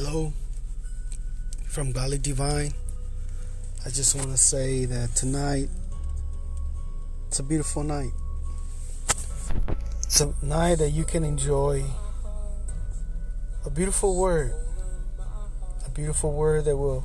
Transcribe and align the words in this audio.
Hello 0.00 0.32
from 1.66 1.90
Golly 1.90 2.18
Divine. 2.18 2.70
I 3.84 3.88
just 3.88 4.14
want 4.14 4.30
to 4.30 4.36
say 4.36 4.84
that 4.84 5.16
tonight 5.16 5.68
it's 7.26 7.40
a 7.40 7.42
beautiful 7.42 7.82
night. 7.82 8.12
It's 10.04 10.20
a 10.20 10.32
night 10.40 10.76
that 10.76 10.90
you 10.90 11.02
can 11.02 11.24
enjoy 11.24 11.82
a 13.66 13.70
beautiful 13.70 14.16
word. 14.16 14.54
A 15.84 15.90
beautiful 15.90 16.32
word 16.32 16.66
that 16.66 16.76
will 16.76 17.02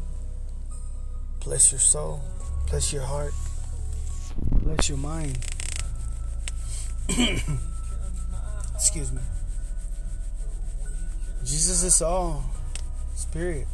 bless 1.44 1.72
your 1.72 1.82
soul, 1.82 2.22
bless 2.70 2.94
your 2.94 3.02
heart, 3.02 3.34
bless 4.52 4.88
your 4.88 5.00
mind. 5.00 5.40
Excuse 8.76 9.12
me. 9.12 9.22
Jesus 11.44 11.82
is 11.82 12.00
all. 12.00 12.53
Spirit. 13.16 13.68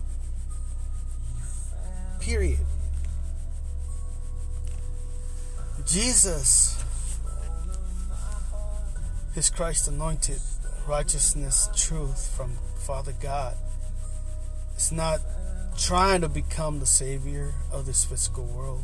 Um, 1.74 2.20
Period. 2.20 2.60
Jesus 5.86 6.84
is 9.36 9.50
Christ 9.50 9.88
anointed 9.88 10.40
righteousness, 10.88 11.70
truth 11.76 12.36
from 12.36 12.58
Father 12.86 13.14
God. 13.22 13.56
It's 14.76 14.92
not 14.92 15.20
trying 15.78 16.22
to 16.22 16.30
become 16.30 16.80
the 16.80 16.86
Savior 16.86 17.54
of 17.72 17.86
this 17.86 18.06
physical 18.06 18.46
world. 18.46 18.84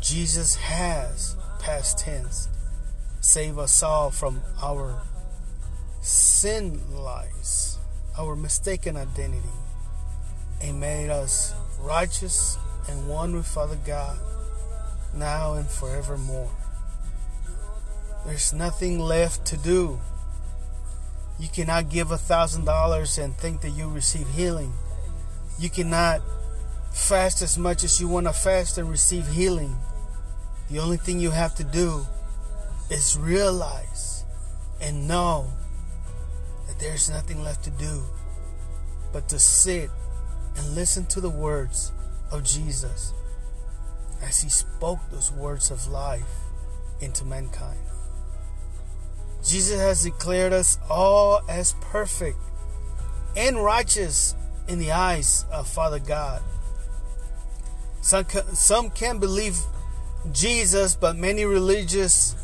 Jesus 0.00 0.56
has, 0.56 1.36
past 1.60 1.98
tense, 1.98 2.48
saved 3.20 3.58
us 3.58 3.82
all 3.82 4.10
from 4.10 4.42
our 4.62 5.02
sin 6.02 6.80
lies, 6.92 7.73
our 8.16 8.36
mistaken 8.36 8.96
identity, 8.96 9.48
and 10.60 10.80
made 10.80 11.10
us 11.10 11.54
righteous 11.80 12.58
and 12.88 13.08
one 13.08 13.34
with 13.34 13.46
Father 13.46 13.78
God, 13.84 14.18
now 15.14 15.54
and 15.54 15.68
forevermore. 15.68 16.50
There's 18.26 18.52
nothing 18.52 18.98
left 18.98 19.44
to 19.46 19.56
do. 19.56 20.00
You 21.38 21.48
cannot 21.48 21.90
give 21.90 22.10
a 22.10 22.16
thousand 22.18 22.64
dollars 22.64 23.18
and 23.18 23.36
think 23.36 23.60
that 23.62 23.70
you 23.70 23.88
receive 23.88 24.28
healing. 24.28 24.72
You 25.58 25.68
cannot 25.68 26.22
fast 26.92 27.42
as 27.42 27.58
much 27.58 27.84
as 27.84 28.00
you 28.00 28.08
want 28.08 28.26
to 28.26 28.32
fast 28.32 28.78
and 28.78 28.88
receive 28.88 29.26
healing. 29.26 29.76
The 30.70 30.78
only 30.78 30.96
thing 30.96 31.20
you 31.20 31.30
have 31.30 31.54
to 31.56 31.64
do 31.64 32.06
is 32.90 33.18
realize 33.18 34.24
and 34.80 35.08
know 35.08 35.50
that 36.74 36.84
there's 36.84 37.10
nothing 37.10 37.42
left 37.42 37.64
to 37.64 37.70
do 37.70 38.02
but 39.12 39.28
to 39.28 39.38
sit 39.38 39.90
and 40.56 40.74
listen 40.74 41.06
to 41.06 41.20
the 41.20 41.30
words 41.30 41.92
of 42.30 42.42
Jesus 42.42 43.12
as 44.22 44.42
he 44.42 44.48
spoke 44.48 44.98
those 45.10 45.30
words 45.32 45.70
of 45.70 45.86
life 45.88 46.22
into 47.00 47.24
mankind. 47.24 47.78
Jesus 49.44 49.78
has 49.78 50.02
declared 50.02 50.52
us 50.52 50.78
all 50.88 51.42
as 51.48 51.74
perfect 51.80 52.38
and 53.36 53.62
righteous 53.62 54.34
in 54.68 54.78
the 54.78 54.92
eyes 54.92 55.44
of 55.52 55.68
Father 55.68 55.98
God. 55.98 56.42
Some, 58.00 58.24
some 58.54 58.90
can 58.90 59.18
believe 59.18 59.58
Jesus, 60.32 60.94
but 60.94 61.16
many 61.16 61.44
religious 61.44 62.34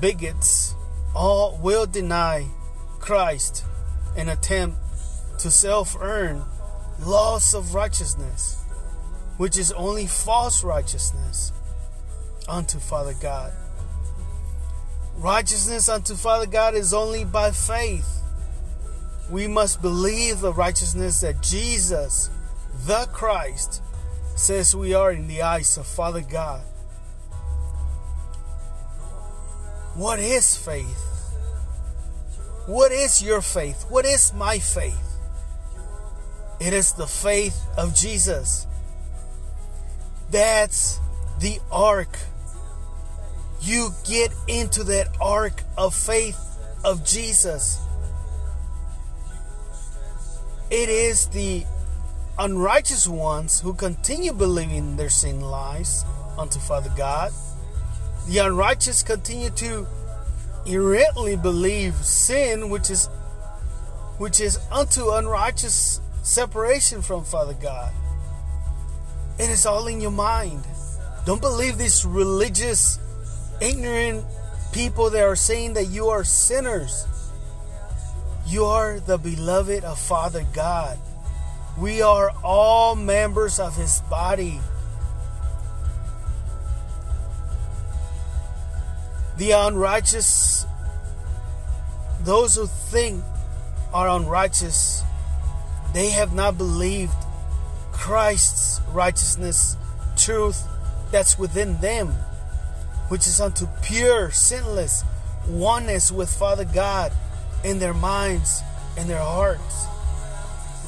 bigots 0.00 0.74
all 1.14 1.58
will 1.62 1.86
deny 1.86 2.46
Christ 2.98 3.64
and 4.16 4.30
attempt 4.30 4.78
to 5.38 5.50
self 5.50 5.96
earn 6.00 6.42
loss 7.00 7.54
of 7.54 7.74
righteousness, 7.74 8.56
which 9.36 9.58
is 9.58 9.72
only 9.72 10.06
false 10.06 10.64
righteousness 10.64 11.52
unto 12.48 12.78
Father 12.78 13.14
God. 13.20 13.52
Righteousness 15.16 15.88
unto 15.88 16.14
Father 16.14 16.46
God 16.46 16.74
is 16.74 16.92
only 16.92 17.24
by 17.24 17.50
faith. 17.50 18.22
We 19.30 19.46
must 19.46 19.82
believe 19.82 20.40
the 20.40 20.52
righteousness 20.52 21.20
that 21.22 21.42
Jesus, 21.42 22.30
the 22.84 23.08
Christ, 23.12 23.82
says 24.36 24.76
we 24.76 24.94
are 24.94 25.10
in 25.10 25.26
the 25.26 25.42
eyes 25.42 25.76
of 25.78 25.86
Father 25.86 26.20
God. 26.20 26.62
What 29.94 30.18
is 30.18 30.56
faith? 30.56 31.15
What 32.66 32.90
is 32.90 33.22
your 33.22 33.40
faith? 33.40 33.86
What 33.88 34.04
is 34.04 34.32
my 34.34 34.58
faith? 34.58 35.18
It 36.58 36.72
is 36.72 36.92
the 36.92 37.06
faith 37.06 37.64
of 37.76 37.94
Jesus. 37.94 38.66
That's 40.30 40.98
the 41.38 41.60
ark. 41.70 42.18
You 43.60 43.90
get 44.08 44.32
into 44.48 44.82
that 44.84 45.08
ark 45.20 45.62
of 45.78 45.94
faith 45.94 46.38
of 46.84 47.04
Jesus. 47.04 47.80
It 50.68 50.88
is 50.88 51.28
the 51.28 51.64
unrighteous 52.38 53.06
ones 53.06 53.60
who 53.60 53.74
continue 53.74 54.32
believing 54.32 54.96
their 54.96 55.08
sin 55.08 55.40
lies 55.40 56.04
unto 56.36 56.58
Father 56.58 56.90
God. 56.96 57.32
The 58.28 58.38
unrighteous 58.38 59.04
continue 59.04 59.50
to 59.50 59.86
errantly 60.68 61.36
believe 61.36 61.94
sin, 61.96 62.70
which 62.70 62.90
is 62.90 63.08
which 64.18 64.40
is 64.40 64.58
unto 64.70 65.10
unrighteous 65.10 66.00
separation 66.22 67.02
from 67.02 67.24
Father 67.24 67.54
God. 67.54 67.92
It 69.38 69.50
is 69.50 69.66
all 69.66 69.86
in 69.86 70.00
your 70.00 70.10
mind. 70.10 70.64
Don't 71.26 71.40
believe 71.40 71.76
these 71.76 72.06
religious, 72.06 72.98
ignorant 73.60 74.24
people 74.72 75.10
that 75.10 75.22
are 75.22 75.36
saying 75.36 75.74
that 75.74 75.86
you 75.86 76.08
are 76.08 76.24
sinners. 76.24 77.06
You 78.46 78.64
are 78.64 79.00
the 79.00 79.18
beloved 79.18 79.84
of 79.84 79.98
Father 79.98 80.46
God. 80.54 80.98
We 81.76 82.00
are 82.00 82.30
all 82.42 82.94
members 82.94 83.58
of 83.58 83.76
His 83.76 84.00
body. 84.08 84.60
The 89.36 89.50
unrighteous, 89.50 90.64
those 92.20 92.56
who 92.56 92.66
think 92.66 93.22
are 93.92 94.08
unrighteous, 94.08 95.02
they 95.92 96.08
have 96.10 96.32
not 96.32 96.56
believed 96.56 97.12
Christ's 97.92 98.80
righteousness, 98.92 99.76
truth 100.16 100.66
that's 101.10 101.38
within 101.38 101.78
them, 101.80 102.08
which 103.08 103.26
is 103.26 103.40
unto 103.40 103.66
pure, 103.82 104.30
sinless 104.30 105.04
oneness 105.48 106.10
with 106.10 106.34
Father 106.34 106.64
God 106.64 107.12
in 107.62 107.78
their 107.78 107.94
minds 107.94 108.62
and 108.96 109.08
their 109.08 109.20
hearts. 109.20 109.86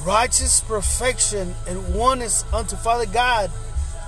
Righteous 0.03 0.61
perfection 0.61 1.53
and 1.67 1.93
oneness 1.93 2.45
unto 2.51 2.75
Father 2.75 3.05
God 3.05 3.51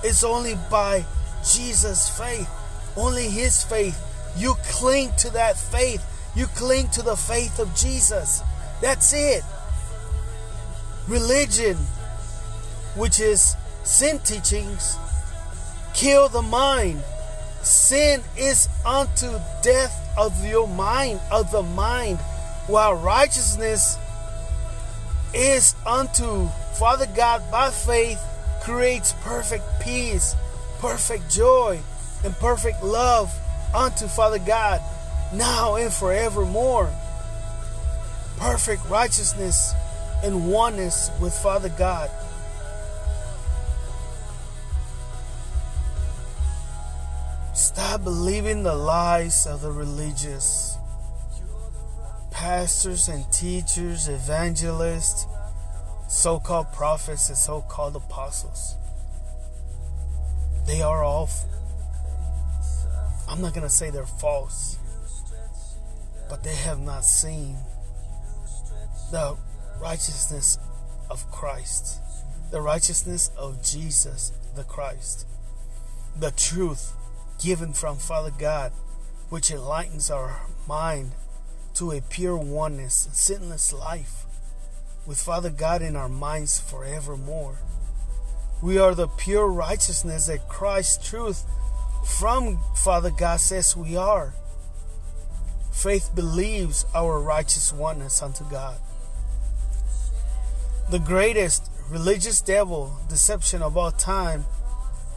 is 0.04 0.24
only 0.24 0.56
by 0.68 1.04
Jesus' 1.44 2.08
faith, 2.18 2.48
only 2.96 3.28
His 3.28 3.62
faith 3.62 4.08
you 4.36 4.54
cling 4.64 5.12
to 5.18 5.30
that 5.30 5.58
faith. 5.58 6.04
You 6.34 6.46
cling 6.46 6.88
to 6.90 7.02
the 7.02 7.16
faith 7.16 7.58
of 7.58 7.74
Jesus. 7.74 8.42
That's 8.80 9.12
it. 9.12 9.44
Religion, 11.08 11.76
which 12.96 13.20
is 13.20 13.56
sin 13.84 14.18
teachings, 14.20 14.96
kill 15.94 16.28
the 16.28 16.42
mind. 16.42 17.02
Sin 17.62 18.22
is 18.36 18.68
unto 18.84 19.28
death 19.62 19.98
of 20.16 20.44
your 20.44 20.66
mind, 20.66 21.20
of 21.30 21.50
the 21.52 21.62
mind, 21.62 22.18
while 22.66 22.94
righteousness 22.94 23.98
is 25.34 25.74
unto 25.86 26.48
Father 26.74 27.06
God 27.14 27.42
by 27.50 27.70
faith 27.70 28.20
creates 28.62 29.12
perfect 29.22 29.64
peace, 29.80 30.34
perfect 30.78 31.30
joy, 31.30 31.80
and 32.24 32.34
perfect 32.36 32.82
love 32.82 33.32
unto 33.74 34.06
Father 34.06 34.38
God 34.38 34.80
now 35.32 35.76
and 35.76 35.92
forevermore. 35.92 36.90
Perfect 38.36 38.88
righteousness 38.88 39.74
and 40.22 40.50
oneness 40.50 41.10
with 41.20 41.34
Father 41.34 41.68
God. 41.70 42.10
Stop 47.54 48.04
believing 48.04 48.62
the 48.62 48.74
lies 48.74 49.46
of 49.46 49.62
the 49.62 49.70
religious. 49.70 50.76
Pastors 52.30 53.08
and 53.08 53.30
teachers, 53.32 54.08
evangelists, 54.08 55.26
so 56.08 56.40
called 56.40 56.72
prophets, 56.72 57.28
and 57.28 57.38
so 57.38 57.60
called 57.62 57.94
apostles. 57.94 58.76
They 60.66 60.82
are 60.82 61.02
all 61.02 61.28
I'm 63.32 63.40
not 63.40 63.54
going 63.54 63.66
to 63.66 63.72
say 63.72 63.88
they're 63.88 64.04
false, 64.04 64.76
but 66.28 66.44
they 66.44 66.54
have 66.54 66.80
not 66.80 67.02
seen 67.02 67.56
the 69.10 69.38
righteousness 69.80 70.58
of 71.08 71.30
Christ, 71.30 71.98
the 72.50 72.60
righteousness 72.60 73.30
of 73.38 73.62
Jesus 73.62 74.32
the 74.54 74.64
Christ, 74.64 75.26
the 76.14 76.30
truth 76.30 76.92
given 77.42 77.72
from 77.72 77.96
Father 77.96 78.32
God, 78.38 78.70
which 79.30 79.50
enlightens 79.50 80.10
our 80.10 80.42
mind 80.68 81.12
to 81.74 81.90
a 81.90 82.02
pure 82.02 82.36
oneness, 82.36 83.08
sinless 83.12 83.72
life 83.72 84.26
with 85.06 85.18
Father 85.18 85.48
God 85.48 85.80
in 85.80 85.96
our 85.96 86.10
minds 86.10 86.60
forevermore. 86.60 87.60
We 88.62 88.76
are 88.76 88.94
the 88.94 89.08
pure 89.08 89.48
righteousness 89.48 90.26
that 90.26 90.50
Christ's 90.50 91.08
truth 91.08 91.46
from 92.04 92.58
Father 92.74 93.10
God 93.10 93.40
says 93.40 93.76
we 93.76 93.96
are. 93.96 94.34
Faith 95.70 96.10
believes 96.14 96.84
our 96.94 97.20
righteous 97.20 97.72
oneness 97.72 98.22
unto 98.22 98.44
God. 98.44 98.78
The 100.90 100.98
greatest 100.98 101.70
religious 101.88 102.40
devil 102.40 102.98
deception 103.08 103.62
of 103.62 103.76
all 103.76 103.90
time 103.90 104.44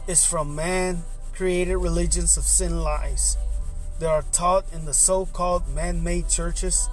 is 0.06 0.24
from 0.24 0.54
man 0.54 1.02
created 1.32 1.76
religions 1.76 2.36
of 2.36 2.44
sin 2.44 2.80
lies 2.80 3.36
that 3.98 4.08
are 4.08 4.24
taught 4.32 4.64
in 4.72 4.84
the 4.84 4.94
so 4.94 5.26
called 5.26 5.68
man 5.74 6.02
made 6.02 6.28
churches 6.28 6.88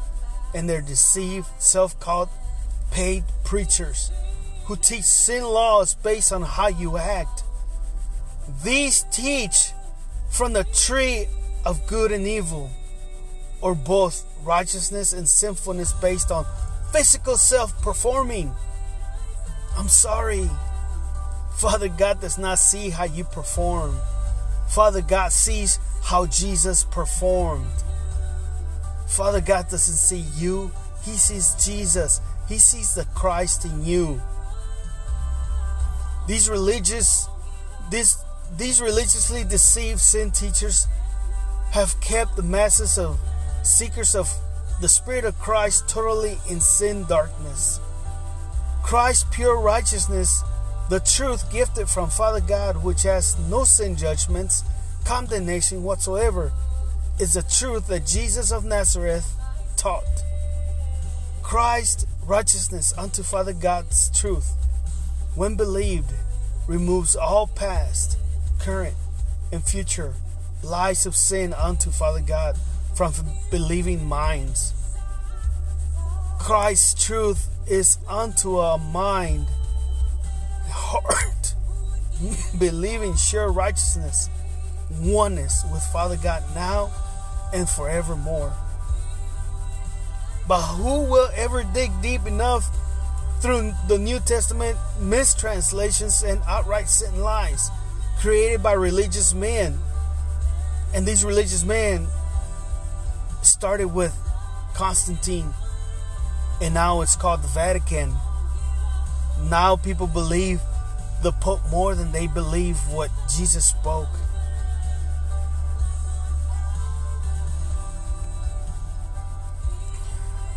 and 0.53 0.69
their 0.69 0.81
deceived, 0.81 1.47
self 1.59 1.99
called 1.99 2.29
paid 2.91 3.23
preachers 3.43 4.11
who 4.65 4.75
teach 4.75 5.03
sin 5.03 5.43
laws 5.43 5.95
based 5.95 6.31
on 6.31 6.41
how 6.41 6.67
you 6.67 6.97
act. 6.97 7.43
These 8.63 9.05
teach 9.11 9.71
from 10.33 10.51
the 10.51 10.63
tree 10.63 11.27
of 11.63 11.85
good 11.85 12.11
and 12.11 12.27
evil, 12.27 12.71
or 13.61 13.75
both 13.75 14.25
righteousness 14.43 15.13
and 15.13 15.29
sinfulness 15.29 15.93
based 15.93 16.31
on 16.31 16.45
physical 16.91 17.37
self 17.37 17.79
performing. 17.81 18.51
I'm 19.77 19.87
sorry. 19.87 20.49
Father 21.55 21.87
God 21.87 22.19
does 22.19 22.39
not 22.39 22.57
see 22.57 22.89
how 22.89 23.05
you 23.05 23.23
perform. 23.23 23.95
Father 24.67 25.01
God 25.01 25.31
sees 25.31 25.79
how 26.01 26.25
Jesus 26.25 26.83
performed. 26.83 27.83
Father 29.07 29.39
God 29.39 29.69
doesn't 29.69 29.95
see 29.95 30.25
you, 30.35 30.71
He 31.03 31.11
sees 31.11 31.55
Jesus. 31.63 32.21
He 32.49 32.57
sees 32.57 32.95
the 32.95 33.05
Christ 33.13 33.65
in 33.65 33.85
you. 33.85 34.19
These 36.27 36.49
religious 36.49 37.27
these 37.91 38.17
these 38.57 38.81
religiously 38.81 39.43
deceived 39.43 39.99
sin 39.99 40.31
teachers 40.31 40.87
have 41.71 41.99
kept 42.01 42.35
the 42.35 42.43
masses 42.43 42.97
of 42.97 43.19
seekers 43.63 44.15
of 44.15 44.31
the 44.81 44.89
Spirit 44.89 45.25
of 45.25 45.39
Christ 45.39 45.87
totally 45.87 46.37
in 46.49 46.59
sin 46.59 47.05
darkness. 47.05 47.79
Christ's 48.83 49.25
pure 49.31 49.59
righteousness, 49.59 50.43
the 50.89 50.99
truth 50.99 51.51
gifted 51.51 51.89
from 51.89 52.09
Father 52.09 52.41
God, 52.41 52.83
which 52.83 53.03
has 53.03 53.37
no 53.49 53.63
sin 53.63 53.95
judgments, 53.95 54.63
condemnation 55.05 55.83
whatsoever, 55.83 56.51
is 57.19 57.33
the 57.33 57.43
truth 57.43 57.87
that 57.87 58.05
Jesus 58.05 58.51
of 58.51 58.65
Nazareth 58.65 59.35
taught. 59.77 60.23
Christ's 61.41 62.05
righteousness 62.25 62.93
unto 62.97 63.23
Father 63.23 63.53
God's 63.53 64.09
truth, 64.17 64.51
when 65.35 65.55
believed, 65.55 66.11
removes 66.67 67.15
all 67.15 67.47
past, 67.47 68.17
current, 68.63 68.95
and 69.51 69.61
future 69.61 70.13
lies 70.63 71.05
of 71.05 71.15
sin 71.17 71.53
unto 71.53 71.91
Father 71.91 72.21
God 72.21 72.57
from 72.95 73.13
believing 73.51 74.05
minds. 74.05 74.73
Christ's 76.39 77.05
truth 77.05 77.49
is 77.67 77.97
unto 78.07 78.59
a 78.59 78.77
mind, 78.77 79.47
heart, 80.69 81.55
believing 82.59 83.17
sure 83.17 83.51
righteousness, 83.51 84.29
oneness 85.01 85.65
with 85.71 85.83
Father 85.91 86.17
God 86.23 86.41
now 86.55 86.89
and 87.53 87.69
forevermore. 87.69 88.53
But 90.47 90.61
who 90.61 91.03
will 91.03 91.29
ever 91.35 91.63
dig 91.73 91.91
deep 92.01 92.25
enough 92.25 92.65
through 93.41 93.73
the 93.89 93.97
New 93.97 94.21
Testament 94.21 94.77
mistranslations 95.01 96.23
and 96.23 96.41
outright 96.47 96.87
sin 96.87 97.19
lies 97.19 97.69
created 98.23 98.63
by 98.63 98.71
religious 98.71 99.33
men? 99.33 99.77
And 100.95 101.05
these 101.05 101.25
religious 101.25 101.65
men 101.65 102.07
started 103.41 103.87
with 103.87 104.15
Constantine, 104.73 105.53
and 106.61 106.73
now 106.73 107.01
it's 107.01 107.17
called 107.17 107.43
the 107.43 107.49
Vatican. 107.49 108.13
Now 109.49 109.75
people 109.75 110.07
believe 110.07 110.61
the 111.21 111.33
Pope 111.33 111.59
more 111.69 111.95
than 111.95 112.13
they 112.13 112.27
believe 112.27 112.77
what 112.89 113.11
Jesus 113.27 113.65
spoke. 113.65 114.07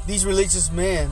these 0.07 0.25
religious 0.25 0.71
men 0.71 1.11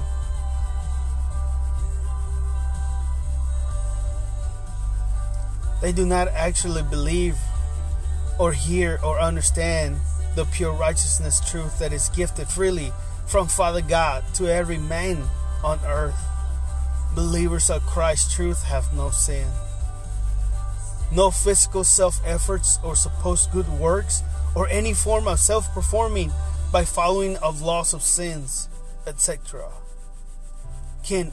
they 5.85 5.93
do 5.93 6.07
not 6.07 6.29
actually 6.29 6.83
believe 6.83 7.37
or 8.39 8.53
hear 8.55 8.99
or 9.05 9.21
understand 9.21 9.99
the 10.35 10.47
pure 10.47 10.73
righteousness 10.73 11.43
truth 11.51 11.79
that 11.79 11.93
is 11.93 12.09
gifted 12.09 12.49
freely 12.49 12.91
from 13.27 13.47
Father 13.47 13.83
God 13.83 14.25
to 14.33 14.49
every 14.49 14.79
man 14.79 15.23
on 15.63 15.79
earth. 15.87 16.17
Believers 17.15 17.69
of 17.69 17.85
Christ's 17.85 18.35
truth 18.35 18.65
have 18.65 18.95
no 18.95 19.11
sin. 19.11 19.47
No 21.13 21.31
physical 21.31 21.85
self 21.85 22.19
efforts 22.25 22.79
or 22.83 22.97
supposed 22.97 23.53
good 23.53 23.69
works 23.69 24.23
or 24.57 24.67
any 24.71 24.95
form 24.95 25.29
of 25.29 25.39
self 25.39 25.71
performing 25.75 26.33
by 26.73 26.87
following 26.87 27.37
of 27.37 27.61
laws 27.61 27.93
of 27.93 28.01
sins 28.01 28.71
etc., 29.07 29.69
can 31.03 31.31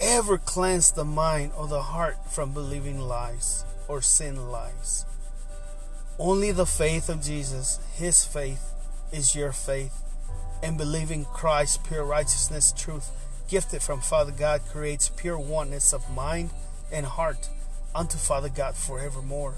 ever 0.00 0.38
cleanse 0.38 0.92
the 0.92 1.04
mind 1.04 1.50
or 1.56 1.66
the 1.66 1.82
heart 1.82 2.16
from 2.30 2.52
believing 2.52 3.00
lies 3.00 3.64
or 3.88 4.02
sin 4.02 4.50
lies. 4.50 5.04
Only 6.18 6.52
the 6.52 6.66
faith 6.66 7.08
of 7.08 7.22
Jesus, 7.22 7.80
His 7.94 8.24
faith, 8.24 8.72
is 9.12 9.34
your 9.34 9.52
faith, 9.52 10.02
and 10.62 10.76
believing 10.76 11.24
Christ's 11.24 11.78
pure 11.78 12.04
righteousness, 12.04 12.72
truth, 12.76 13.10
gifted 13.48 13.82
from 13.82 14.00
Father 14.00 14.32
God, 14.32 14.62
creates 14.70 15.08
pure 15.08 15.38
oneness 15.38 15.92
of 15.92 16.10
mind 16.10 16.50
and 16.92 17.06
heart 17.06 17.48
unto 17.94 18.18
Father 18.18 18.48
God 18.48 18.74
forevermore. 18.76 19.54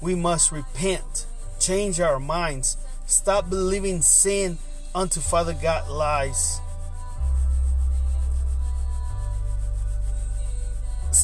We 0.00 0.14
must 0.14 0.52
repent, 0.52 1.26
change 1.58 2.00
our 2.00 2.20
minds, 2.20 2.76
stop 3.06 3.48
believing 3.48 4.02
sin 4.02 4.58
unto 4.94 5.20
Father 5.20 5.54
God 5.54 5.88
lies 5.88 6.60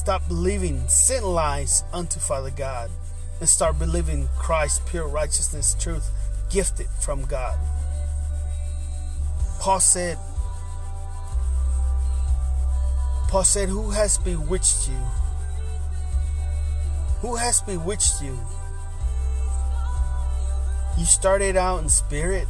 Stop 0.05 0.27
believing 0.27 0.87
sin 0.87 1.23
lies 1.23 1.83
unto 1.91 2.19
Father 2.19 2.51
God 2.51 2.91
and 3.39 3.49
start 3.49 3.79
believing 3.79 4.29
Christ's 4.37 4.87
pure 4.87 5.07
righteousness 5.07 5.75
truth 5.79 6.11
gifted 6.51 6.85
from 7.01 7.25
God. 7.25 7.57
Paul 9.59 9.79
said, 9.79 10.19
Paul 13.29 13.43
said, 13.45 13.67
Who 13.69 13.89
has 13.89 14.19
bewitched 14.19 14.87
you? 14.87 15.01
Who 17.21 17.35
has 17.35 17.61
bewitched 17.61 18.21
you? 18.21 18.37
You 20.99 21.05
started 21.05 21.57
out 21.57 21.81
in 21.81 21.89
spirit 21.89 22.47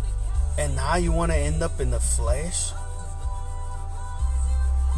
and 0.58 0.76
now 0.76 0.98
you 0.98 1.14
want 1.14 1.32
to 1.32 1.38
end 1.38 1.64
up 1.64 1.80
in 1.80 1.92
the 1.92 2.02
flesh? 2.02 2.74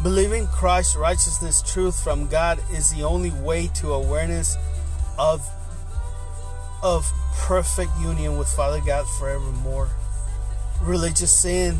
Believing 0.02 0.46
Christ's 0.46 0.94
righteousness 0.94 1.60
truth 1.60 2.00
from 2.02 2.28
God 2.28 2.60
is 2.72 2.94
the 2.94 3.02
only 3.02 3.30
way 3.30 3.66
to 3.74 3.92
awareness 3.92 4.56
of 5.18 5.44
of 6.84 7.10
perfect 7.34 7.90
union 8.00 8.38
with 8.38 8.46
Father 8.48 8.80
God 8.80 9.06
forevermore. 9.18 9.88
Religious 10.80 11.32
sin 11.32 11.78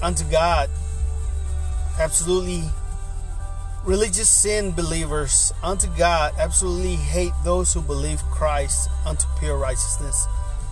unto 0.00 0.24
God. 0.30 0.70
Absolutely 1.98 2.62
religious 3.84 4.30
sin 4.30 4.70
believers 4.70 5.52
unto 5.62 5.88
God 5.98 6.32
absolutely 6.38 6.94
hate 6.94 7.32
those 7.42 7.74
who 7.74 7.82
believe 7.82 8.22
Christ 8.30 8.88
unto 9.04 9.26
pure 9.40 9.58
righteousness, 9.58 10.28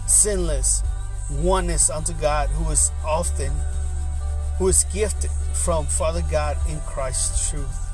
sinless 0.06 0.84
oneness 1.28 1.90
unto 1.90 2.12
God 2.14 2.48
who 2.50 2.70
is 2.70 2.92
often 3.04 3.50
who 4.58 4.68
is 4.68 4.84
gifted 4.92 5.30
from 5.64 5.86
Father 5.86 6.22
God 6.28 6.56
in 6.68 6.80
Christ's 6.80 7.50
truth. 7.50 7.92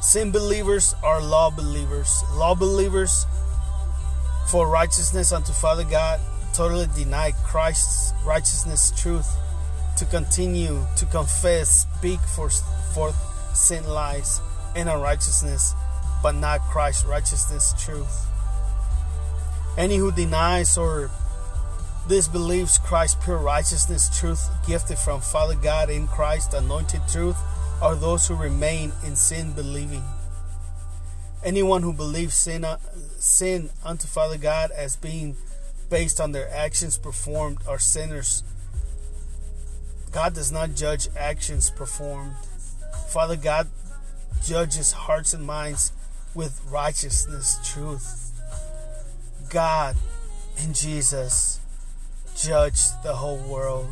Sin 0.00 0.30
believers 0.30 0.94
are 1.02 1.20
law 1.20 1.50
believers. 1.50 2.22
Law 2.34 2.54
believers 2.54 3.26
for 4.48 4.68
righteousness 4.68 5.32
unto 5.32 5.52
Father 5.52 5.82
God 5.82 6.20
totally 6.54 6.86
deny 6.94 7.32
Christ's 7.44 8.12
righteousness 8.24 8.92
truth 8.96 9.28
to 9.96 10.04
continue 10.04 10.86
to 10.96 11.06
confess, 11.06 11.86
speak 11.98 12.20
for, 12.20 12.48
for 12.94 13.12
sin 13.54 13.84
lies 13.84 14.40
and 14.76 14.88
unrighteousness, 14.88 15.74
but 16.22 16.36
not 16.36 16.60
Christ's 16.60 17.04
righteousness 17.04 17.74
truth. 17.76 18.26
Any 19.76 19.96
who 19.96 20.12
denies 20.12 20.78
or 20.78 21.10
disbelieves 22.08 22.78
Christ's 22.78 23.22
pure 23.22 23.36
righteousness 23.36 24.18
truth 24.18 24.48
gifted 24.66 24.98
from 24.98 25.20
Father 25.20 25.54
God 25.54 25.90
in 25.90 26.08
Christ 26.08 26.54
anointed 26.54 27.02
truth 27.06 27.36
are 27.82 27.94
those 27.94 28.26
who 28.26 28.34
remain 28.34 28.92
in 29.04 29.14
sin 29.14 29.52
believing. 29.52 30.02
Anyone 31.44 31.82
who 31.82 31.92
believes 31.92 32.34
sin, 32.34 32.64
uh, 32.64 32.78
sin 33.18 33.68
unto 33.84 34.08
Father 34.08 34.38
God 34.38 34.70
as 34.70 34.96
being 34.96 35.36
based 35.90 36.18
on 36.18 36.32
their 36.32 36.50
actions 36.50 36.96
performed 36.96 37.58
are 37.68 37.78
sinners. 37.78 38.42
God 40.10 40.34
does 40.34 40.50
not 40.50 40.74
judge 40.74 41.08
actions 41.14 41.70
performed. 41.70 42.32
Father 43.08 43.36
God 43.36 43.68
judges 44.42 44.92
hearts 44.92 45.34
and 45.34 45.44
minds 45.44 45.92
with 46.34 46.60
righteousness, 46.70 47.58
truth. 47.62 48.32
God 49.50 49.94
and 50.58 50.74
Jesus 50.74 51.57
judged 52.40 53.02
the 53.02 53.14
whole 53.14 53.38
world. 53.38 53.88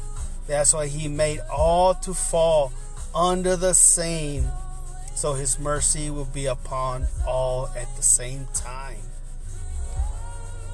That's 0.46 0.72
why 0.72 0.86
he 0.86 1.08
made 1.08 1.40
all 1.52 1.94
to 1.94 2.14
fall 2.14 2.72
under 3.14 3.56
the 3.56 3.74
same, 3.74 4.46
so 5.14 5.34
his 5.34 5.58
mercy 5.58 6.10
will 6.10 6.26
be 6.26 6.46
upon 6.46 7.06
all 7.26 7.68
at 7.76 7.94
the 7.96 8.02
same 8.02 8.46
time. 8.54 8.98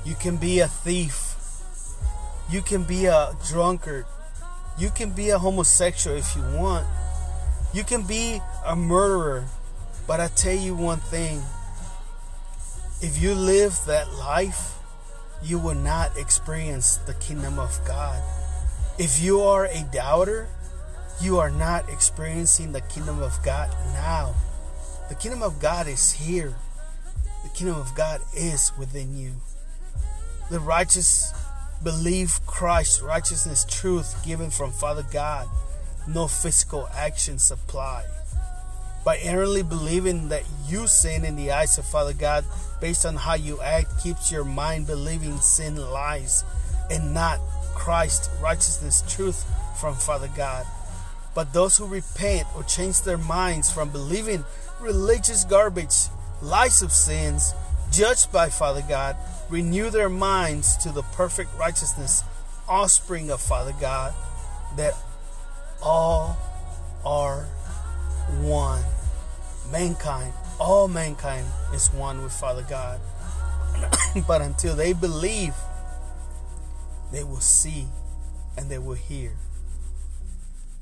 You 0.04 0.14
can 0.14 0.36
be 0.36 0.60
a 0.60 0.68
thief. 0.68 1.36
You 2.50 2.60
can 2.60 2.82
be 2.82 3.06
a 3.06 3.32
drunkard. 3.48 4.04
You 4.76 4.90
can 4.90 5.10
be 5.10 5.30
a 5.30 5.38
homosexual 5.38 6.16
if 6.16 6.34
you 6.36 6.42
want. 6.56 6.86
You 7.72 7.84
can 7.84 8.02
be 8.02 8.40
a 8.66 8.76
murderer. 8.76 9.44
But 10.06 10.20
I 10.20 10.28
tell 10.28 10.56
you 10.56 10.74
one 10.74 10.98
thing 10.98 11.40
if 13.00 13.22
you 13.22 13.34
live 13.34 13.78
that 13.86 14.12
life, 14.14 14.74
you 15.42 15.58
will 15.58 15.74
not 15.74 16.16
experience 16.16 16.96
the 16.98 17.14
kingdom 17.14 17.58
of 17.58 17.78
God. 17.86 18.22
If 18.98 19.20
you 19.20 19.40
are 19.40 19.66
a 19.66 19.82
doubter, 19.92 20.48
you 21.20 21.38
are 21.38 21.50
not 21.50 21.88
experiencing 21.88 22.72
the 22.72 22.80
kingdom 22.82 23.22
of 23.22 23.38
God 23.42 23.70
now. 23.94 24.34
The 25.08 25.14
kingdom 25.14 25.42
of 25.42 25.60
God 25.60 25.86
is 25.88 26.12
here. 26.12 26.54
The 27.42 27.48
kingdom 27.50 27.76
of 27.76 27.94
God 27.94 28.20
is 28.34 28.72
within 28.78 29.16
you. 29.16 29.32
The 30.50 30.60
righteous 30.60 31.32
believe 31.82 32.40
Christ, 32.46 33.02
righteousness 33.02 33.66
truth 33.68 34.16
given 34.24 34.50
from 34.50 34.70
Father 34.70 35.04
God. 35.12 35.48
No 36.06 36.28
physical 36.28 36.88
action 36.94 37.38
supply 37.38 38.04
by 39.04 39.18
errantly 39.18 39.62
believing 39.62 40.28
that 40.28 40.44
you 40.66 40.86
sin 40.86 41.24
in 41.24 41.36
the 41.36 41.50
eyes 41.50 41.78
of 41.78 41.84
Father 41.84 42.12
God 42.12 42.44
based 42.82 43.06
on 43.06 43.14
how 43.14 43.34
you 43.34 43.62
act 43.62 44.02
keeps 44.02 44.32
your 44.32 44.44
mind 44.44 44.88
believing 44.88 45.38
sin 45.38 45.76
lies 45.76 46.44
and 46.90 47.14
not 47.14 47.38
Christ 47.76 48.28
righteousness 48.42 49.04
truth 49.08 49.46
from 49.80 49.94
Father 49.94 50.28
God. 50.36 50.66
But 51.32 51.52
those 51.52 51.78
who 51.78 51.86
repent 51.86 52.48
or 52.56 52.64
change 52.64 53.02
their 53.02 53.16
minds 53.16 53.70
from 53.70 53.90
believing 53.90 54.44
religious 54.80 55.44
garbage, 55.44 56.08
lies 56.42 56.82
of 56.82 56.90
sins, 56.90 57.54
judged 57.92 58.32
by 58.32 58.48
Father 58.50 58.82
God, 58.88 59.16
renew 59.48 59.88
their 59.88 60.10
minds 60.10 60.76
to 60.78 60.90
the 60.90 61.02
perfect 61.14 61.56
righteousness, 61.56 62.24
offspring 62.68 63.30
of 63.30 63.40
Father 63.40 63.74
God, 63.80 64.12
that 64.76 64.94
all 65.80 66.36
are 67.04 67.44
one. 68.40 68.82
Mankind, 69.70 70.32
all 70.58 70.88
mankind 70.88 71.46
is 71.74 71.88
one 71.88 72.22
with 72.22 72.32
Father 72.32 72.64
God. 72.68 73.00
but 74.26 74.42
until 74.42 74.76
they 74.76 74.92
believe, 74.92 75.54
they 77.12 77.24
will 77.24 77.40
see 77.40 77.86
and 78.56 78.70
they 78.70 78.78
will 78.78 78.94
hear. 78.94 79.32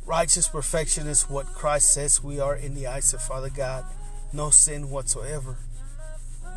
Righteous 0.07 0.49
perfection 0.49 1.07
is 1.07 1.31
what 1.31 1.47
Christ 1.47 1.93
says 1.93 2.23
we 2.23 2.41
are 2.41 2.57
in 2.57 2.75
the 2.75 2.87
eyes 2.87 3.15
of 3.15 3.23
Father 3.23 3.51
God. 3.51 3.85
No 4.33 4.51
sin 4.51 4.91
whatsoever. 4.91 5.57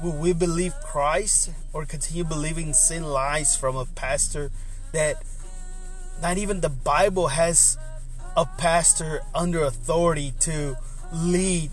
Will 0.01 0.17
we 0.17 0.33
believe 0.33 0.73
Christ 0.83 1.51
or 1.71 1.85
continue 1.85 2.23
believing 2.23 2.73
sin 2.73 3.03
lies 3.03 3.55
from 3.55 3.75
a 3.75 3.85
pastor 3.85 4.51
that 4.91 5.23
not 6.21 6.37
even 6.37 6.61
the 6.61 6.69
Bible 6.69 7.27
has 7.27 7.77
a 8.35 8.45
pastor 8.45 9.21
under 9.35 9.63
authority 9.63 10.33
to 10.41 10.75
lead 11.13 11.69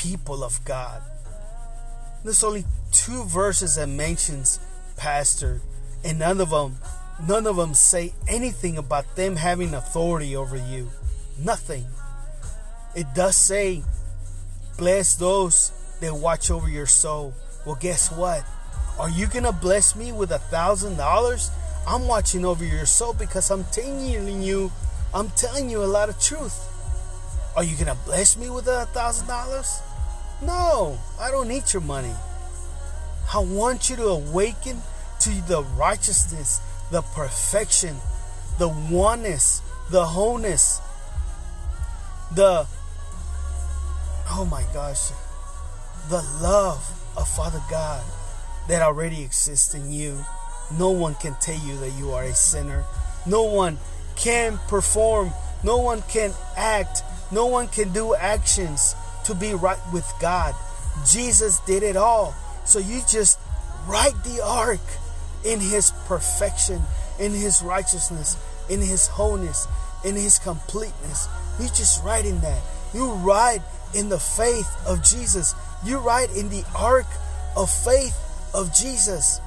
people 0.00 0.42
of 0.42 0.64
God. 0.64 1.02
There's 2.24 2.42
only 2.42 2.64
two 2.90 3.24
verses 3.24 3.74
that 3.74 3.88
mentions 3.88 4.58
pastor, 4.96 5.60
and 6.02 6.18
none 6.18 6.40
of 6.40 6.48
them, 6.48 6.78
none 7.28 7.46
of 7.46 7.56
them 7.56 7.74
say 7.74 8.14
anything 8.26 8.78
about 8.78 9.14
them 9.14 9.36
having 9.36 9.74
authority 9.74 10.34
over 10.34 10.56
you. 10.56 10.90
Nothing. 11.38 11.84
It 12.94 13.08
does 13.14 13.36
say, 13.36 13.82
bless 14.78 15.16
those 15.16 15.72
that 16.00 16.14
watch 16.14 16.50
over 16.50 16.68
your 16.68 16.86
soul. 16.86 17.34
Well, 17.66 17.76
guess 17.78 18.10
what? 18.10 18.42
Are 18.98 19.10
you 19.10 19.26
gonna 19.26 19.52
bless 19.52 19.94
me 19.94 20.12
with 20.12 20.32
a 20.32 20.38
thousand 20.38 20.96
dollars? 20.96 21.50
I'm 21.86 22.08
watching 22.08 22.46
over 22.46 22.64
your 22.64 22.86
soul 22.86 23.12
because 23.12 23.50
I'm 23.50 23.64
telling 23.64 24.42
you 24.42 24.72
I'm 25.12 25.28
telling 25.30 25.68
you 25.68 25.84
a 25.84 25.86
lot 25.86 26.08
of 26.08 26.18
truth. 26.18 26.56
Are 27.54 27.64
you 27.64 27.76
gonna 27.76 27.98
bless 28.06 28.36
me 28.36 28.48
with 28.48 28.66
a 28.66 28.86
thousand 28.86 29.26
dollars? 29.26 29.82
No, 30.42 30.98
I 31.18 31.30
don't 31.30 31.48
need 31.48 31.72
your 31.72 31.82
money. 31.82 32.14
I 33.32 33.38
want 33.38 33.90
you 33.90 33.96
to 33.96 34.06
awaken 34.08 34.80
to 35.20 35.30
the 35.46 35.62
righteousness, 35.76 36.60
the 36.90 37.02
perfection, 37.02 37.96
the 38.58 38.68
oneness, 38.68 39.60
the 39.90 40.04
wholeness, 40.04 40.80
the 42.34 42.66
oh 44.30 44.48
my 44.50 44.64
gosh, 44.72 45.10
the 46.08 46.22
love 46.40 46.82
of 47.16 47.28
Father 47.28 47.60
God 47.70 48.02
that 48.68 48.80
already 48.80 49.22
exists 49.22 49.74
in 49.74 49.92
you. 49.92 50.24
No 50.78 50.90
one 50.90 51.16
can 51.16 51.34
tell 51.40 51.58
you 51.66 51.76
that 51.78 51.90
you 51.98 52.12
are 52.12 52.24
a 52.24 52.34
sinner. 52.34 52.84
No 53.26 53.42
one 53.42 53.78
can 54.16 54.58
perform, 54.68 55.32
no 55.62 55.78
one 55.78 56.02
can 56.02 56.32
act, 56.56 57.02
no 57.30 57.46
one 57.46 57.68
can 57.68 57.92
do 57.92 58.14
actions 58.14 58.94
to 59.30 59.36
be 59.36 59.54
right 59.54 59.78
with 59.92 60.12
God. 60.20 60.54
Jesus 61.06 61.60
did 61.60 61.82
it 61.82 61.96
all. 61.96 62.34
So 62.64 62.78
you 62.78 63.00
just 63.08 63.38
write 63.86 64.14
the 64.24 64.42
ark 64.44 64.80
in 65.44 65.60
his 65.60 65.92
perfection, 66.06 66.82
in 67.18 67.32
his 67.32 67.62
righteousness, 67.62 68.36
in 68.68 68.80
his 68.80 69.06
wholeness, 69.06 69.66
in 70.04 70.16
his 70.16 70.38
completeness. 70.38 71.28
You 71.60 71.66
just 71.68 72.02
write 72.04 72.26
in 72.26 72.40
that. 72.40 72.60
You 72.92 73.12
write 73.12 73.62
in 73.94 74.08
the 74.08 74.18
faith 74.18 74.68
of 74.86 75.02
Jesus. 75.02 75.54
You 75.84 75.98
write 75.98 76.30
in 76.36 76.48
the 76.48 76.64
ark 76.76 77.06
of 77.56 77.70
faith 77.70 78.18
of 78.52 78.74
Jesus. 78.74 79.40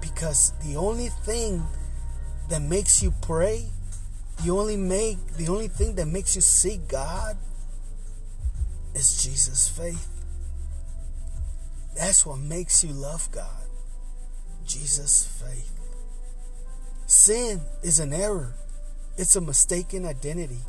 Because 0.00 0.52
the 0.64 0.76
only 0.76 1.08
thing 1.08 1.62
that 2.48 2.62
makes 2.62 3.02
you 3.02 3.12
pray, 3.20 3.66
the 4.42 4.50
only 4.50 4.76
make 4.76 5.18
the 5.36 5.48
only 5.48 5.68
thing 5.68 5.94
that 5.96 6.06
makes 6.06 6.34
you 6.34 6.42
seek 6.42 6.88
God 6.88 7.36
is 8.94 9.22
Jesus' 9.22 9.68
faith. 9.68 10.08
That's 11.96 12.26
what 12.26 12.38
makes 12.38 12.82
you 12.84 12.92
love 12.92 13.28
God. 13.32 13.66
Jesus' 14.66 15.26
faith. 15.26 15.70
Sin 17.06 17.60
is 17.82 18.00
an 18.00 18.12
error. 18.12 18.54
It's 19.16 19.36
a 19.36 19.40
mistaken 19.40 20.06
identity. 20.06 20.60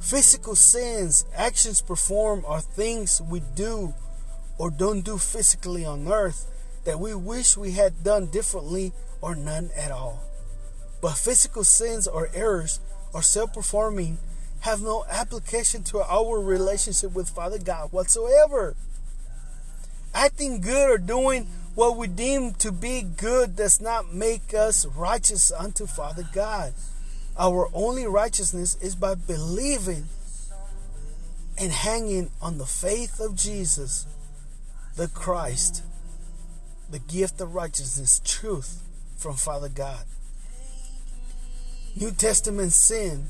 Physical 0.00 0.54
sins, 0.54 1.24
actions 1.34 1.80
performed, 1.80 2.44
are 2.46 2.60
things 2.60 3.22
we 3.22 3.40
do 3.54 3.94
or 4.58 4.70
don't 4.70 5.02
do 5.02 5.18
physically 5.18 5.84
on 5.84 6.06
earth 6.06 6.46
that 6.84 7.00
we 7.00 7.14
wish 7.14 7.56
we 7.56 7.72
had 7.72 8.04
done 8.04 8.26
differently 8.26 8.92
or 9.20 9.34
none 9.34 9.70
at 9.76 9.90
all. 9.90 10.20
But 11.00 11.14
physical 11.14 11.64
sins 11.64 12.06
or 12.06 12.30
errors 12.34 12.80
are 13.14 13.22
self 13.22 13.52
performing 13.52 14.18
have 14.62 14.80
no 14.80 15.04
application 15.10 15.82
to 15.82 16.00
our 16.00 16.40
relationship 16.40 17.12
with 17.12 17.28
Father 17.28 17.58
God 17.58 17.92
whatsoever. 17.92 18.76
Acting 20.14 20.60
good 20.60 20.88
or 20.88 20.98
doing 20.98 21.48
what 21.74 21.96
we 21.96 22.06
deem 22.06 22.54
to 22.54 22.70
be 22.70 23.02
good 23.02 23.56
does 23.56 23.80
not 23.80 24.14
make 24.14 24.54
us 24.54 24.86
righteous 24.86 25.50
unto 25.50 25.86
Father 25.86 26.24
God. 26.32 26.74
Our 27.36 27.70
only 27.74 28.06
righteousness 28.06 28.76
is 28.80 28.94
by 28.94 29.16
believing 29.16 30.04
and 31.58 31.72
hanging 31.72 32.30
on 32.40 32.58
the 32.58 32.66
faith 32.66 33.18
of 33.18 33.34
Jesus, 33.34 34.06
the 34.94 35.08
Christ, 35.08 35.82
the 36.88 37.00
gift 37.00 37.40
of 37.40 37.54
righteousness, 37.54 38.20
truth 38.24 38.80
from 39.16 39.34
Father 39.34 39.68
God. 39.68 40.04
New 41.96 42.12
Testament 42.12 42.72
sin 42.72 43.26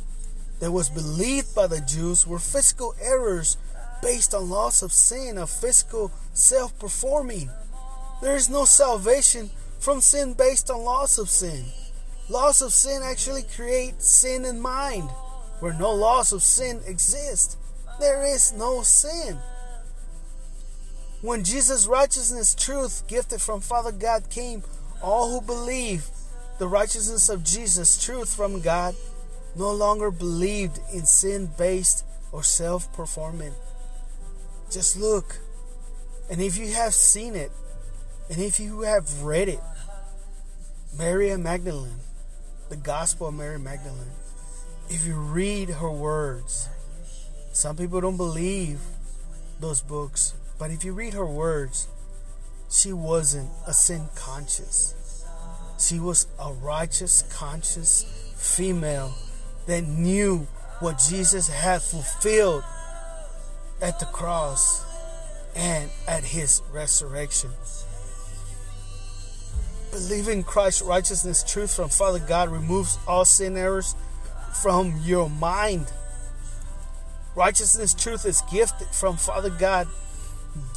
that 0.62 0.70
was 0.70 0.88
believed 0.88 1.56
by 1.56 1.66
the 1.66 1.80
Jews 1.80 2.24
were 2.24 2.38
physical 2.38 2.94
errors 3.02 3.56
based 4.00 4.32
on 4.32 4.48
loss 4.48 4.80
of 4.82 4.92
sin, 4.92 5.36
of 5.36 5.50
physical 5.50 6.12
self 6.34 6.78
performing. 6.78 7.50
There 8.22 8.36
is 8.36 8.48
no 8.48 8.64
salvation 8.64 9.50
from 9.80 10.00
sin 10.00 10.34
based 10.34 10.70
on 10.70 10.84
loss 10.84 11.18
of 11.18 11.28
sin. 11.28 11.64
Loss 12.28 12.62
of 12.62 12.72
sin 12.72 13.02
actually 13.02 13.42
creates 13.42 14.06
sin 14.06 14.44
in 14.44 14.60
mind. 14.60 15.10
Where 15.58 15.72
no 15.72 15.90
loss 15.90 16.30
of 16.30 16.44
sin 16.44 16.80
exists. 16.86 17.56
there 17.98 18.24
is 18.24 18.52
no 18.52 18.82
sin. 18.82 19.38
When 21.22 21.42
Jesus' 21.42 21.88
righteousness, 21.88 22.54
truth, 22.54 23.02
gifted 23.08 23.40
from 23.40 23.62
Father 23.62 23.90
God, 23.90 24.30
came, 24.30 24.62
all 25.02 25.28
who 25.28 25.44
believe 25.44 26.06
the 26.60 26.68
righteousness 26.68 27.28
of 27.28 27.42
Jesus, 27.42 28.00
truth 28.04 28.32
from 28.32 28.60
God, 28.60 28.94
no 29.54 29.72
longer 29.72 30.10
believed 30.10 30.80
in 30.92 31.04
sin 31.04 31.50
based 31.58 32.04
or 32.30 32.42
self 32.42 32.92
performing. 32.92 33.54
Just 34.70 34.96
look. 34.96 35.38
And 36.30 36.40
if 36.40 36.56
you 36.56 36.72
have 36.72 36.94
seen 36.94 37.34
it, 37.34 37.52
and 38.30 38.40
if 38.40 38.58
you 38.58 38.80
have 38.82 39.22
read 39.22 39.48
it, 39.48 39.60
Mary 40.96 41.36
Magdalene, 41.36 42.00
the 42.70 42.76
Gospel 42.76 43.28
of 43.28 43.34
Mary 43.34 43.58
Magdalene, 43.58 44.12
if 44.88 45.06
you 45.06 45.14
read 45.14 45.68
her 45.68 45.90
words, 45.90 46.68
some 47.52 47.76
people 47.76 48.00
don't 48.00 48.16
believe 48.16 48.80
those 49.60 49.82
books, 49.82 50.34
but 50.58 50.70
if 50.70 50.84
you 50.84 50.92
read 50.92 51.12
her 51.12 51.26
words, 51.26 51.88
she 52.70 52.92
wasn't 52.92 53.50
a 53.66 53.74
sin 53.74 54.08
conscious. 54.14 54.94
She 55.78 55.98
was 55.98 56.26
a 56.38 56.52
righteous, 56.52 57.22
conscious 57.30 58.04
female 58.36 59.12
that 59.66 59.82
knew 59.82 60.46
what 60.80 60.98
Jesus 61.08 61.48
had 61.48 61.82
fulfilled 61.82 62.64
at 63.80 63.98
the 64.00 64.06
cross 64.06 64.84
and 65.54 65.90
at 66.08 66.24
his 66.24 66.62
resurrection. 66.72 67.50
Believing 69.92 70.42
Christ's 70.42 70.82
righteousness, 70.82 71.44
truth 71.44 71.76
from 71.76 71.90
Father 71.90 72.18
God 72.18 72.48
removes 72.48 72.98
all 73.06 73.24
sin 73.24 73.56
errors 73.56 73.94
from 74.62 74.94
your 75.04 75.28
mind. 75.28 75.92
Righteousness, 77.34 77.94
truth 77.94 78.24
is 78.26 78.42
gifted 78.50 78.88
from 78.88 79.16
Father 79.16 79.50
God, 79.50 79.88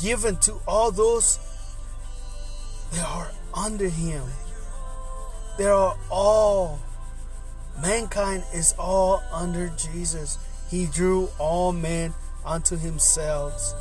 given 0.01 0.37
to 0.37 0.55
all 0.67 0.91
those 0.91 1.39
that 2.91 3.05
are 3.05 3.31
under 3.53 3.89
Him. 3.89 4.23
They 5.57 5.65
are 5.65 5.95
all, 6.09 6.79
mankind 7.81 8.43
is 8.53 8.73
all 8.77 9.23
under 9.31 9.69
Jesus. 9.69 10.37
He 10.69 10.85
drew 10.87 11.29
all 11.39 11.71
men 11.71 12.13
unto 12.45 12.77
Himself. 12.77 13.73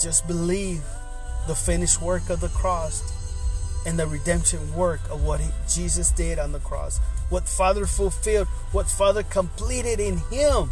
Just 0.00 0.26
believe 0.26 0.82
the 1.46 1.54
finished 1.54 2.00
work 2.00 2.30
of 2.30 2.40
the 2.40 2.48
cross 2.48 3.02
and 3.86 3.98
the 3.98 4.06
redemption 4.06 4.74
work 4.74 5.00
of 5.10 5.24
what 5.24 5.40
Jesus 5.68 6.10
did 6.10 6.38
on 6.38 6.52
the 6.52 6.58
cross. 6.60 6.98
What 7.30 7.48
Father 7.48 7.86
fulfilled, 7.86 8.48
what 8.72 8.88
Father 8.88 9.22
completed 9.22 10.00
in 10.00 10.18
Him. 10.30 10.70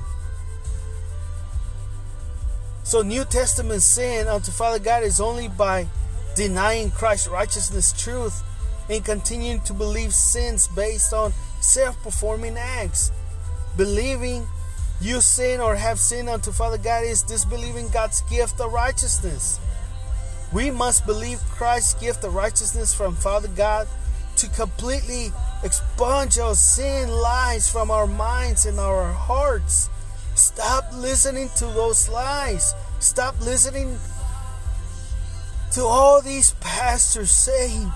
So, 2.83 3.03
New 3.03 3.25
Testament 3.25 3.83
sin 3.83 4.29
unto 4.29 4.53
Father 4.53 4.79
God 4.79 5.03
is 5.03 5.21
only 5.21 5.49
by 5.49 5.89
denying 6.37 6.91
Christ's 6.91 7.27
righteousness, 7.27 7.93
truth, 7.93 8.45
and 8.89 9.05
continuing 9.05 9.61
to 9.63 9.73
believe 9.73 10.15
sins 10.15 10.69
based 10.69 11.13
on 11.13 11.33
self 11.67 12.01
performing 12.03 12.57
acts. 12.57 13.11
Believing 13.77 14.47
you 15.01 15.21
sin 15.21 15.61
or 15.61 15.75
have 15.77 15.99
sinned 15.99 16.29
unto 16.29 16.53
Father 16.53 16.79
God 16.79 17.05
is 17.05 17.23
disbelieving 17.23 17.89
God's 17.89 18.23
gift 18.23 18.61
of 18.61 18.73
righteousness. 18.73 19.61
We 20.53 20.71
must 20.71 21.05
believe 21.05 21.39
Christ's 21.51 21.95
gift 21.95 22.25
of 22.25 22.35
righteousness 22.35 22.95
from 22.95 23.15
Father 23.15 23.49
God 23.49 23.89
to 24.37 24.49
completely 24.51 25.33
expunge 25.63 26.39
our 26.39 26.55
sin 26.55 27.11
lies 27.11 27.71
from 27.71 27.91
our 27.91 28.07
minds 28.07 28.65
and 28.65 28.79
our 28.79 29.13
hearts. 29.13 29.91
Stop 30.35 30.85
listening 30.95 31.51
to 31.57 31.67
those 31.67 32.09
lies. 32.09 32.75
Stop 33.01 33.39
listening 33.41 33.99
to 35.73 35.83
all 35.83 36.23
these 36.23 36.53
pastors 36.61 37.31
saying 37.31 37.91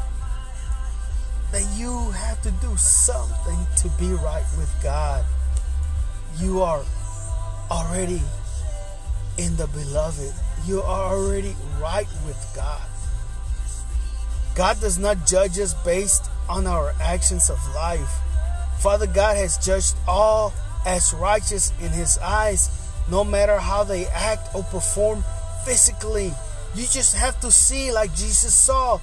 that 1.52 1.66
you 1.76 2.10
have 2.10 2.40
to 2.42 2.50
do 2.52 2.76
something 2.76 3.58
to 3.76 3.88
be 3.98 4.12
right 4.12 4.44
with 4.56 4.72
God. 4.82 5.24
You 6.38 6.62
are 6.62 6.84
already 7.70 8.22
in 9.38 9.56
the 9.56 9.66
beloved. 9.68 10.32
You 10.66 10.82
are 10.82 11.14
already 11.14 11.56
right 11.80 12.08
with 12.26 12.52
God. 12.54 12.82
God 14.54 14.80
does 14.80 14.98
not 14.98 15.26
judge 15.26 15.58
us 15.58 15.74
based 15.84 16.30
on 16.48 16.66
our 16.66 16.92
actions 17.00 17.50
of 17.50 17.58
life. 17.74 18.10
Father 18.80 19.06
God 19.06 19.36
has 19.36 19.58
judged 19.58 19.96
all 20.06 20.52
as 20.86 21.12
righteous 21.14 21.72
in 21.80 21.90
His 21.90 22.18
eyes, 22.18 22.70
no 23.10 23.24
matter 23.24 23.58
how 23.58 23.84
they 23.84 24.06
act 24.06 24.54
or 24.54 24.62
perform 24.64 25.24
physically. 25.64 26.32
You 26.74 26.86
just 26.86 27.16
have 27.16 27.40
to 27.40 27.50
see 27.50 27.92
like 27.92 28.14
Jesus 28.14 28.54
saw. 28.54 29.00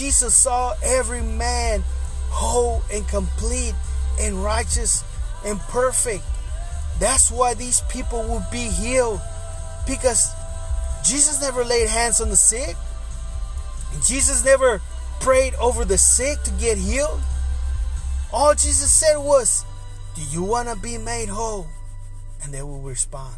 Jesus 0.00 0.34
saw 0.34 0.72
every 0.82 1.20
man 1.20 1.84
whole 2.30 2.82
and 2.90 3.06
complete 3.06 3.74
and 4.18 4.42
righteous 4.42 5.04
and 5.44 5.60
perfect. 5.60 6.24
That's 6.98 7.30
why 7.30 7.52
these 7.52 7.82
people 7.82 8.22
will 8.22 8.42
be 8.50 8.70
healed 8.70 9.20
because 9.86 10.30
Jesus 11.04 11.42
never 11.42 11.66
laid 11.66 11.90
hands 11.90 12.18
on 12.22 12.30
the 12.30 12.36
sick. 12.36 12.76
Jesus 14.06 14.42
never 14.42 14.80
prayed 15.20 15.54
over 15.56 15.84
the 15.84 15.98
sick 15.98 16.42
to 16.44 16.50
get 16.52 16.78
healed. 16.78 17.20
All 18.32 18.54
Jesus 18.54 18.90
said 18.90 19.18
was, 19.18 19.66
Do 20.14 20.22
you 20.22 20.42
want 20.42 20.70
to 20.70 20.76
be 20.76 20.96
made 20.96 21.28
whole? 21.28 21.66
And 22.42 22.54
they 22.54 22.62
will 22.62 22.80
respond, 22.80 23.34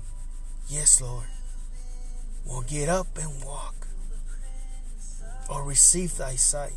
Yes, 0.68 1.00
Lord. 1.00 1.26
Well, 2.46 2.62
get 2.62 2.88
up 2.88 3.18
and 3.18 3.44
walk 3.44 3.81
or 5.52 5.62
receive 5.64 6.16
thy 6.16 6.34
sight. 6.34 6.72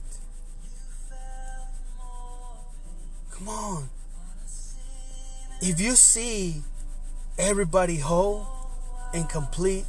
Come 3.31 3.47
on. 3.47 3.89
If 5.61 5.79
you 5.79 5.95
see 5.95 6.61
everybody 7.39 7.97
whole 7.97 8.45
and 9.13 9.29
complete 9.29 9.85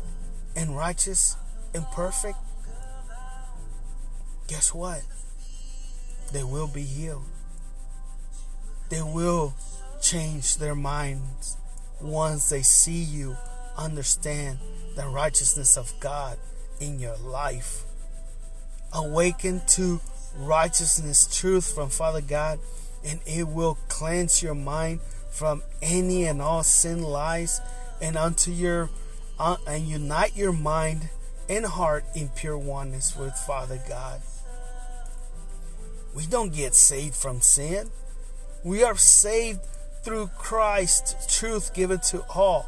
and 0.54 0.76
righteous 0.76 1.36
and 1.74 1.84
perfect, 1.90 2.38
guess 4.46 4.72
what? 4.72 5.02
They 6.32 6.44
will 6.44 6.68
be 6.68 6.82
healed. 6.82 7.24
They 8.88 9.02
will 9.02 9.54
change 10.00 10.58
their 10.58 10.76
minds 10.76 11.56
once 12.00 12.50
they 12.50 12.62
see 12.62 13.02
you 13.02 13.36
understand 13.76 14.58
the 14.94 15.08
righteousness 15.08 15.76
of 15.76 15.92
God 15.98 16.38
in 16.78 17.00
your 17.00 17.16
life. 17.16 17.85
Awaken 18.92 19.62
to 19.68 20.00
righteousness, 20.38 21.28
truth 21.40 21.74
from 21.74 21.88
Father 21.88 22.20
God, 22.20 22.58
and 23.04 23.20
it 23.26 23.48
will 23.48 23.78
cleanse 23.88 24.42
your 24.42 24.54
mind 24.54 25.00
from 25.30 25.62
any 25.82 26.24
and 26.24 26.40
all 26.40 26.62
sin 26.62 27.02
lies 27.02 27.60
and 28.00 28.16
unto 28.16 28.50
your 28.50 28.90
uh, 29.38 29.56
and 29.66 29.86
unite 29.86 30.36
your 30.36 30.52
mind 30.52 31.08
and 31.48 31.66
heart 31.66 32.04
in 32.14 32.28
pure 32.28 32.56
oneness 32.56 33.16
with 33.16 33.34
Father 33.34 33.80
God. 33.88 34.20
We 36.14 36.26
don't 36.26 36.54
get 36.54 36.74
saved 36.74 37.14
from 37.14 37.42
sin. 37.42 37.90
We 38.64 38.82
are 38.82 38.96
saved 38.96 39.60
through 40.02 40.30
Christ, 40.38 41.28
truth 41.28 41.74
given 41.74 42.00
to 42.00 42.24
all. 42.34 42.66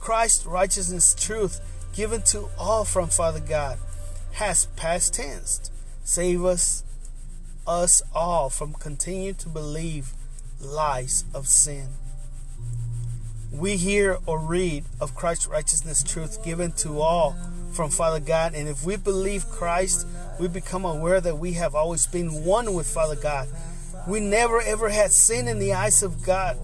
Christ, 0.00 0.46
righteousness 0.46 1.14
truth 1.14 1.60
given 1.94 2.22
to 2.22 2.48
all 2.58 2.84
from 2.84 3.08
Father 3.08 3.40
God 3.40 3.78
has 4.36 4.66
past 4.76 5.14
tense. 5.14 5.70
Save 6.04 6.44
us 6.44 6.84
us 7.66 8.02
all 8.14 8.50
from 8.50 8.74
continuing 8.74 9.34
to 9.34 9.48
believe 9.48 10.12
lies 10.60 11.24
of 11.34 11.48
sin. 11.48 11.88
We 13.50 13.76
hear 13.76 14.18
or 14.26 14.38
read 14.38 14.84
of 15.00 15.14
Christ's 15.14 15.46
righteousness 15.46 16.02
truth 16.02 16.44
given 16.44 16.72
to 16.72 17.00
all 17.00 17.34
from 17.72 17.90
Father 17.90 18.20
God, 18.20 18.54
and 18.54 18.68
if 18.68 18.84
we 18.84 18.96
believe 18.96 19.48
Christ, 19.48 20.06
we 20.38 20.48
become 20.48 20.84
aware 20.84 21.20
that 21.20 21.38
we 21.38 21.54
have 21.54 21.74
always 21.74 22.06
been 22.06 22.44
one 22.44 22.74
with 22.74 22.86
Father 22.86 23.16
God. 23.16 23.48
We 24.06 24.20
never 24.20 24.60
ever 24.60 24.90
had 24.90 25.12
sin 25.12 25.48
in 25.48 25.58
the 25.58 25.72
eyes 25.72 26.02
of 26.02 26.22
God. 26.22 26.58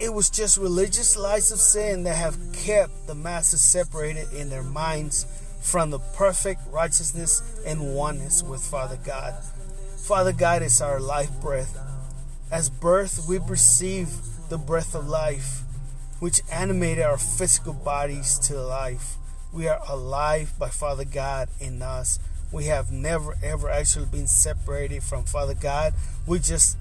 It 0.00 0.14
was 0.14 0.30
just 0.30 0.56
religious 0.56 1.14
lies 1.14 1.52
of 1.52 1.58
sin 1.58 2.04
that 2.04 2.16
have 2.16 2.38
kept 2.54 3.06
the 3.06 3.14
masses 3.14 3.60
separated 3.60 4.32
in 4.32 4.48
their 4.48 4.62
minds 4.62 5.26
from 5.60 5.90
the 5.90 5.98
perfect 5.98 6.60
righteousness 6.70 7.42
and 7.66 7.94
oneness 7.94 8.42
with 8.42 8.62
Father 8.62 8.98
God. 9.04 9.34
Father 9.96 10.32
God 10.32 10.62
is 10.62 10.80
our 10.80 11.00
life 11.00 11.30
breath. 11.40 11.76
As 12.50 12.70
birth, 12.70 13.26
we 13.28 13.38
receive 13.38 14.08
the 14.48 14.56
breath 14.58 14.94
of 14.94 15.06
life, 15.06 15.62
which 16.20 16.40
animated 16.50 17.04
our 17.04 17.18
physical 17.18 17.74
bodies 17.74 18.38
to 18.40 18.60
life. 18.60 19.16
We 19.52 19.68
are 19.68 19.80
alive 19.88 20.54
by 20.58 20.70
Father 20.70 21.04
God 21.04 21.48
in 21.60 21.82
us. 21.82 22.18
We 22.50 22.66
have 22.66 22.90
never 22.90 23.36
ever 23.42 23.68
actually 23.68 24.06
been 24.06 24.26
separated 24.26 25.02
from 25.02 25.24
Father 25.24 25.54
God. 25.54 25.92
We 26.26 26.38
just 26.38 26.78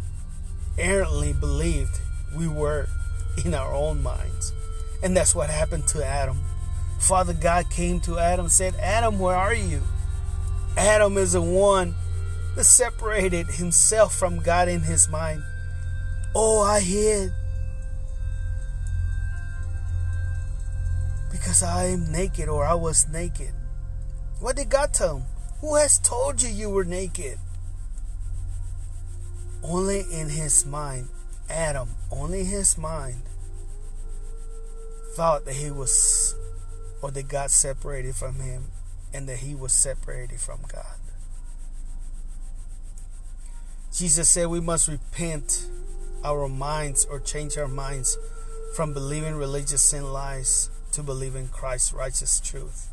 errantly 0.77 1.33
believed 1.33 1.99
we 2.35 2.47
were 2.47 2.87
in 3.43 3.53
our 3.53 3.73
own 3.73 4.01
minds. 4.01 4.53
And 5.03 5.15
that's 5.15 5.35
what 5.35 5.49
happened 5.49 5.87
to 5.89 6.05
Adam. 6.05 6.39
Father 6.99 7.33
God 7.33 7.69
came 7.69 7.99
to 8.01 8.19
Adam 8.19 8.49
said, 8.49 8.75
Adam, 8.75 9.19
where 9.19 9.35
are 9.35 9.53
you? 9.53 9.81
Adam 10.75 11.17
is 11.17 11.33
the 11.33 11.41
one 11.41 11.95
that 12.55 12.63
separated 12.63 13.47
himself 13.47 14.15
from 14.15 14.39
God 14.39 14.67
in 14.67 14.81
his 14.81 15.07
mind. 15.07 15.43
Oh, 16.35 16.61
I 16.63 16.79
hid 16.81 17.31
because 21.31 21.63
I 21.63 21.85
am 21.85 22.11
naked 22.11 22.49
or 22.49 22.65
I 22.65 22.73
was 22.73 23.07
naked. 23.07 23.53
What 24.39 24.55
did 24.55 24.69
God 24.69 24.93
tell 24.93 25.17
him? 25.17 25.25
Who 25.61 25.75
has 25.75 25.97
told 25.97 26.41
you 26.41 26.49
you 26.49 26.69
were 26.69 26.83
naked? 26.83 27.39
Only 29.63 30.01
in 30.11 30.29
his 30.29 30.65
mind, 30.65 31.09
Adam, 31.49 31.89
only 32.11 32.43
his 32.43 32.77
mind, 32.77 33.23
thought 35.15 35.45
that 35.45 35.55
he 35.55 35.71
was, 35.71 36.35
or 37.01 37.11
that 37.11 37.27
God 37.27 37.51
separated 37.51 38.15
from 38.15 38.39
him, 38.39 38.71
and 39.13 39.27
that 39.29 39.39
he 39.39 39.55
was 39.55 39.73
separated 39.73 40.39
from 40.39 40.61
God. 40.71 40.97
Jesus 43.93 44.29
said 44.29 44.47
we 44.47 44.59
must 44.59 44.87
repent 44.87 45.67
our 46.23 46.47
minds 46.47 47.05
or 47.05 47.19
change 47.19 47.57
our 47.57 47.67
minds 47.67 48.17
from 48.75 48.93
believing 48.93 49.35
religious 49.35 49.81
sin 49.81 50.11
lies 50.11 50.69
to 50.91 51.01
believing 51.01 51.47
Christ's 51.47 51.93
righteous 51.93 52.39
truth. 52.39 52.89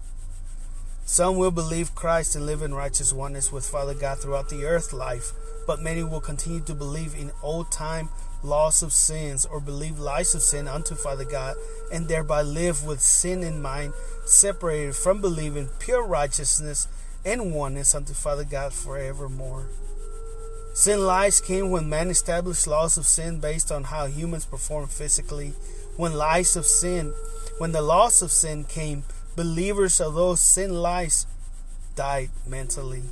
Some 1.04 1.36
will 1.36 1.50
believe 1.50 1.94
Christ 1.94 2.34
and 2.34 2.46
live 2.46 2.62
in 2.62 2.72
righteous 2.72 3.12
oneness 3.12 3.52
with 3.52 3.66
Father 3.66 3.92
God 3.92 4.18
throughout 4.18 4.48
the 4.48 4.64
earth 4.64 4.92
life, 4.92 5.32
but 5.66 5.82
many 5.82 6.02
will 6.02 6.20
continue 6.20 6.60
to 6.62 6.74
believe 6.74 7.14
in 7.14 7.32
old 7.42 7.70
time 7.70 8.08
laws 8.44 8.82
of 8.82 8.92
sins 8.92 9.46
or 9.46 9.60
believe 9.60 9.98
lies 9.98 10.34
of 10.34 10.42
sin 10.42 10.68
unto 10.68 10.94
Father 10.94 11.24
God 11.24 11.56
and 11.90 12.06
thereby 12.06 12.42
live 12.42 12.84
with 12.84 13.00
sin 13.00 13.42
in 13.42 13.62
mind, 13.62 13.94
separated 14.24 14.94
from 14.94 15.20
believing 15.20 15.68
pure 15.78 16.06
righteousness 16.06 16.86
and 17.24 17.54
oneness 17.54 17.94
unto 17.94 18.12
Father 18.12 18.44
God 18.44 18.72
forevermore. 18.72 19.66
Sin 20.74 21.06
lies 21.06 21.40
came 21.40 21.70
when 21.70 21.88
man 21.88 22.10
established 22.10 22.66
laws 22.66 22.98
of 22.98 23.06
sin 23.06 23.38
based 23.38 23.70
on 23.70 23.84
how 23.84 24.06
humans 24.06 24.44
perform 24.44 24.88
physically. 24.88 25.54
When 25.96 26.14
lies 26.14 26.56
of 26.56 26.66
sin, 26.66 27.14
when 27.58 27.72
the 27.72 27.80
laws 27.82 28.22
of 28.22 28.32
sin 28.32 28.64
came, 28.64 29.04
believers 29.36 30.00
of 30.00 30.14
those 30.14 30.40
sin 30.40 30.74
lies 30.74 31.26
died 31.94 32.30
mentally. 32.46 33.04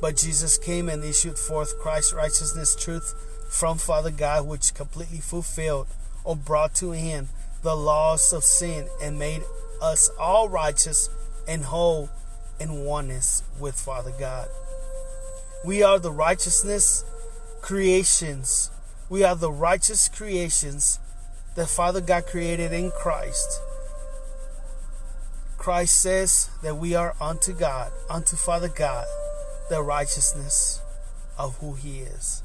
But 0.00 0.16
Jesus 0.16 0.56
came 0.58 0.88
and 0.88 1.04
issued 1.04 1.38
forth 1.38 1.78
Christ's 1.78 2.14
righteousness 2.14 2.74
truth 2.74 3.14
from 3.48 3.78
Father 3.78 4.10
God, 4.10 4.46
which 4.46 4.74
completely 4.74 5.18
fulfilled 5.18 5.86
or 6.24 6.36
brought 6.36 6.74
to 6.76 6.92
end 6.92 7.28
the 7.62 7.76
laws 7.76 8.32
of 8.32 8.44
sin 8.44 8.88
and 9.02 9.18
made 9.18 9.42
us 9.80 10.10
all 10.18 10.48
righteous 10.48 11.08
and 11.48 11.64
whole 11.64 12.10
in 12.58 12.84
oneness 12.84 13.42
with 13.58 13.78
Father 13.78 14.12
God. 14.18 14.48
We 15.64 15.82
are 15.82 15.98
the 15.98 16.12
righteousness 16.12 17.04
creations. 17.60 18.70
We 19.08 19.24
are 19.24 19.34
the 19.34 19.50
righteous 19.50 20.08
creations 20.08 20.98
that 21.56 21.68
Father 21.68 22.00
God 22.00 22.26
created 22.26 22.72
in 22.72 22.90
Christ. 22.90 23.60
Christ 25.58 26.00
says 26.00 26.50
that 26.62 26.76
we 26.76 26.94
are 26.94 27.16
unto 27.20 27.52
God, 27.52 27.90
unto 28.08 28.36
Father 28.36 28.68
God, 28.68 29.06
the 29.68 29.82
righteousness 29.82 30.80
of 31.36 31.58
who 31.58 31.74
He 31.74 32.00
is. 32.00 32.42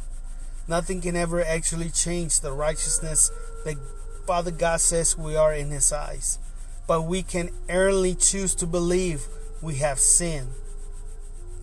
Nothing 0.68 1.02
can 1.02 1.16
ever 1.16 1.44
actually 1.44 1.90
change 1.90 2.40
the 2.40 2.52
righteousness 2.52 3.32
that 3.66 3.78
Father 4.26 4.52
God 4.52 4.80
says 4.82 5.18
we 5.18 5.36
are 5.36 5.54
in 5.54 5.70
His 5.70 5.92
eyes. 5.92 6.40
But 6.88 7.04
we 7.04 7.24
can 7.24 7.50
early 7.70 8.16
choose 8.16 8.56
to 8.56 8.68
believe 8.68 9.28
we 9.62 9.76
have 9.76 10.00
sinned 10.00 10.52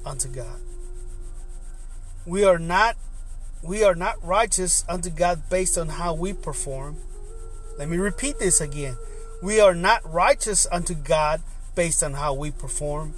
unto 0.05 0.29
God. 0.29 0.61
We 2.27 2.45
are 2.45 2.59
not 2.59 2.97
we 3.63 3.83
are 3.83 3.95
not 3.95 4.25
righteous 4.25 4.85
unto 4.89 5.11
God 5.11 5.51
based 5.51 5.77
on 5.77 5.89
how 5.89 6.15
we 6.15 6.33
perform. 6.33 6.99
Let 7.77 7.89
me 7.89 7.97
repeat 7.97 8.39
this 8.39 8.61
again. 8.61 8.97
We 9.43 9.61
are 9.61 9.75
not 9.75 10.01
righteous 10.11 10.67
unto 10.71 10.95
God 10.95 11.43
based 11.75 12.03
on 12.03 12.15
how 12.15 12.35
we 12.35 12.51
perform, 12.51 13.15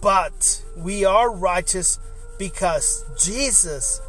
but 0.00 0.62
we 0.76 1.04
are 1.04 1.34
righteous 1.34 1.98
because 2.38 3.04
Jesus, 3.18 4.00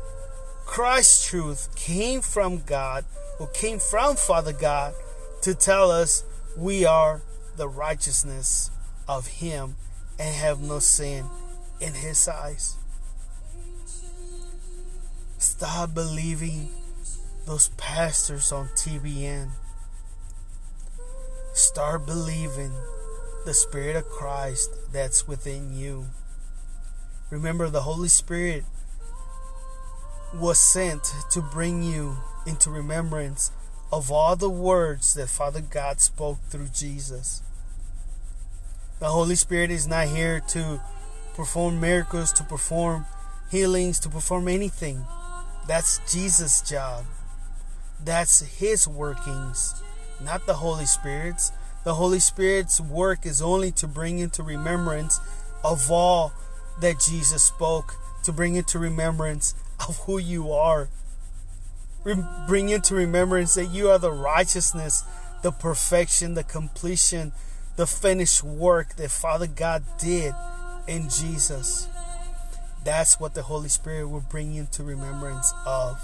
Christ's 0.68 1.26
truth, 1.26 1.76
came 1.76 2.22
from 2.22 2.62
God, 2.62 3.06
who 3.40 3.48
came 3.48 3.80
from 3.80 4.16
Father 4.16 4.54
God 4.54 4.94
to 5.42 5.56
tell 5.56 5.90
us 5.90 6.24
we 6.56 6.86
are 6.86 7.24
the 7.56 7.68
righteousness 7.68 8.70
of 9.08 9.26
Him 9.28 9.76
and 10.20 10.36
have 10.36 10.62
no 10.62 10.78
sin 10.78 11.26
in 11.80 11.94
His 11.94 12.28
eyes. 12.28 12.76
Stop 15.40 15.96
believing 15.96 16.70
those 17.46 17.70
pastors 17.78 18.52
on 18.52 18.68
TBN 18.76 19.50
Start 21.58 22.06
believing 22.06 22.72
the 23.44 23.54
Spirit 23.56 23.96
of 23.96 24.08
Christ 24.10 24.70
that's 24.94 25.28
within 25.28 25.74
you. 25.74 26.06
Remember, 27.32 27.68
the 27.68 27.82
Holy 27.82 28.10
Spirit 28.10 28.64
was 30.34 30.60
sent 30.60 31.04
to 31.32 31.42
bring 31.42 31.84
you 31.84 32.18
into 32.46 32.70
remembrance 32.70 33.52
of 33.92 34.12
all 34.12 34.36
the 34.36 34.50
words 34.50 35.14
that 35.14 35.30
Father 35.30 35.62
God 35.62 36.02
spoke 36.02 36.40
through 36.50 36.70
Jesus. 36.74 37.42
The 39.00 39.10
Holy 39.10 39.36
Spirit 39.36 39.72
is 39.72 39.88
not 39.88 40.08
here 40.08 40.40
to 40.50 40.82
perform 41.36 41.80
miracles, 41.80 42.34
to 42.34 42.44
perform 42.44 43.06
healings, 43.50 44.00
to 44.00 44.10
perform 44.10 44.48
anything. 44.48 45.06
That's 45.68 46.00
Jesus' 46.12 46.62
job. 46.62 47.06
That's 48.04 48.42
His 48.60 48.88
workings 48.88 49.82
not 50.20 50.46
the 50.46 50.56
Holy 50.56 50.86
Spirit's. 50.86 51.52
The 51.84 51.96
Holy 51.96 52.20
Spirit's 52.20 52.82
work 52.82 53.26
is 53.26 53.42
only 53.42 53.72
to 53.74 53.88
bring 53.88 54.20
into 54.20 54.44
remembrance 54.44 55.20
of 55.64 55.92
all 55.92 56.34
that 56.80 57.00
Jesus 57.00 57.44
spoke, 57.44 57.96
to 58.24 58.32
bring 58.32 58.56
into 58.56 58.80
remembrance 58.80 59.56
of 59.88 59.98
who 60.00 60.18
you 60.18 60.52
are. 60.52 60.90
Bring 62.48 62.70
into 62.70 62.96
remembrance 62.96 63.56
that 63.56 63.66
you 63.66 63.90
are 63.90 64.00
the 64.00 64.12
righteousness, 64.12 65.04
the 65.42 65.52
perfection, 65.52 66.36
the 66.36 66.44
completion, 66.44 67.34
the 67.76 67.86
finished 67.88 68.44
work 68.44 68.96
that 68.96 69.12
Father 69.12 69.48
God 69.48 69.84
did 70.00 70.34
in 70.88 71.10
Jesus. 71.10 71.88
That's 72.84 73.20
what 73.20 73.34
the 73.34 73.44
Holy 73.44 73.70
Spirit 73.70 74.08
will 74.08 74.22
bring 74.22 74.54
you 74.54 74.68
to 74.72 74.84
remembrance 74.84 75.54
of 75.66 76.02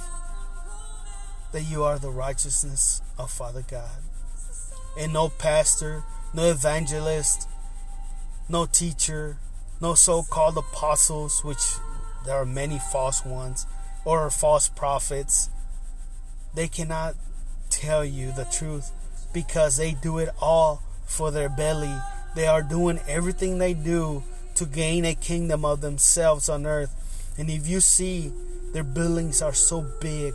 that 1.54 1.62
you 1.62 1.84
are 1.84 1.98
the 1.98 2.10
righteousness 2.10 3.02
of 3.18 3.32
Father 3.32 3.64
God. 3.70 4.02
And 5.00 5.14
no 5.14 5.30
pastor, 5.30 6.04
no 6.34 6.50
evangelist, 6.50 7.48
no 8.50 8.66
teacher, 8.66 9.38
no 9.80 9.94
so 9.94 10.24
called 10.24 10.58
apostles, 10.58 11.44
which 11.44 11.76
there 12.26 12.36
are 12.36 12.46
many 12.46 12.80
false 12.92 13.26
ones, 13.26 13.66
or 14.06 14.30
false 14.30 14.70
prophets. 14.70 15.50
They 16.54 16.68
cannot 16.68 17.16
tell 17.70 18.06
you 18.06 18.32
the 18.32 18.46
truth 18.46 18.92
because 19.34 19.78
they 19.78 19.94
do 19.94 20.20
it 20.20 20.30
all 20.40 20.82
for 21.06 21.32
their 21.32 21.50
belly. 21.50 21.96
They 22.36 22.48
are 22.48 22.62
doing 22.62 23.00
everything 23.08 23.58
they 23.58 23.74
do 23.74 24.24
to 24.56 24.66
gain 24.66 25.06
a 25.06 25.16
kingdom 25.16 25.66
of 25.66 25.82
themselves 25.82 26.50
on 26.50 26.66
earth. 26.66 26.94
And 27.38 27.50
if 27.50 27.68
you 27.68 27.80
see 27.80 28.32
their 28.74 28.84
buildings 28.84 29.42
are 29.42 29.54
so 29.54 29.82
big, 30.00 30.34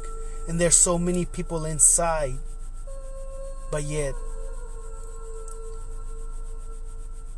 and 0.49 0.61
there's 0.61 0.77
so 0.77 0.99
many 0.99 1.25
people 1.25 1.65
inside, 1.65 2.35
but 3.71 3.83
yet 3.83 4.15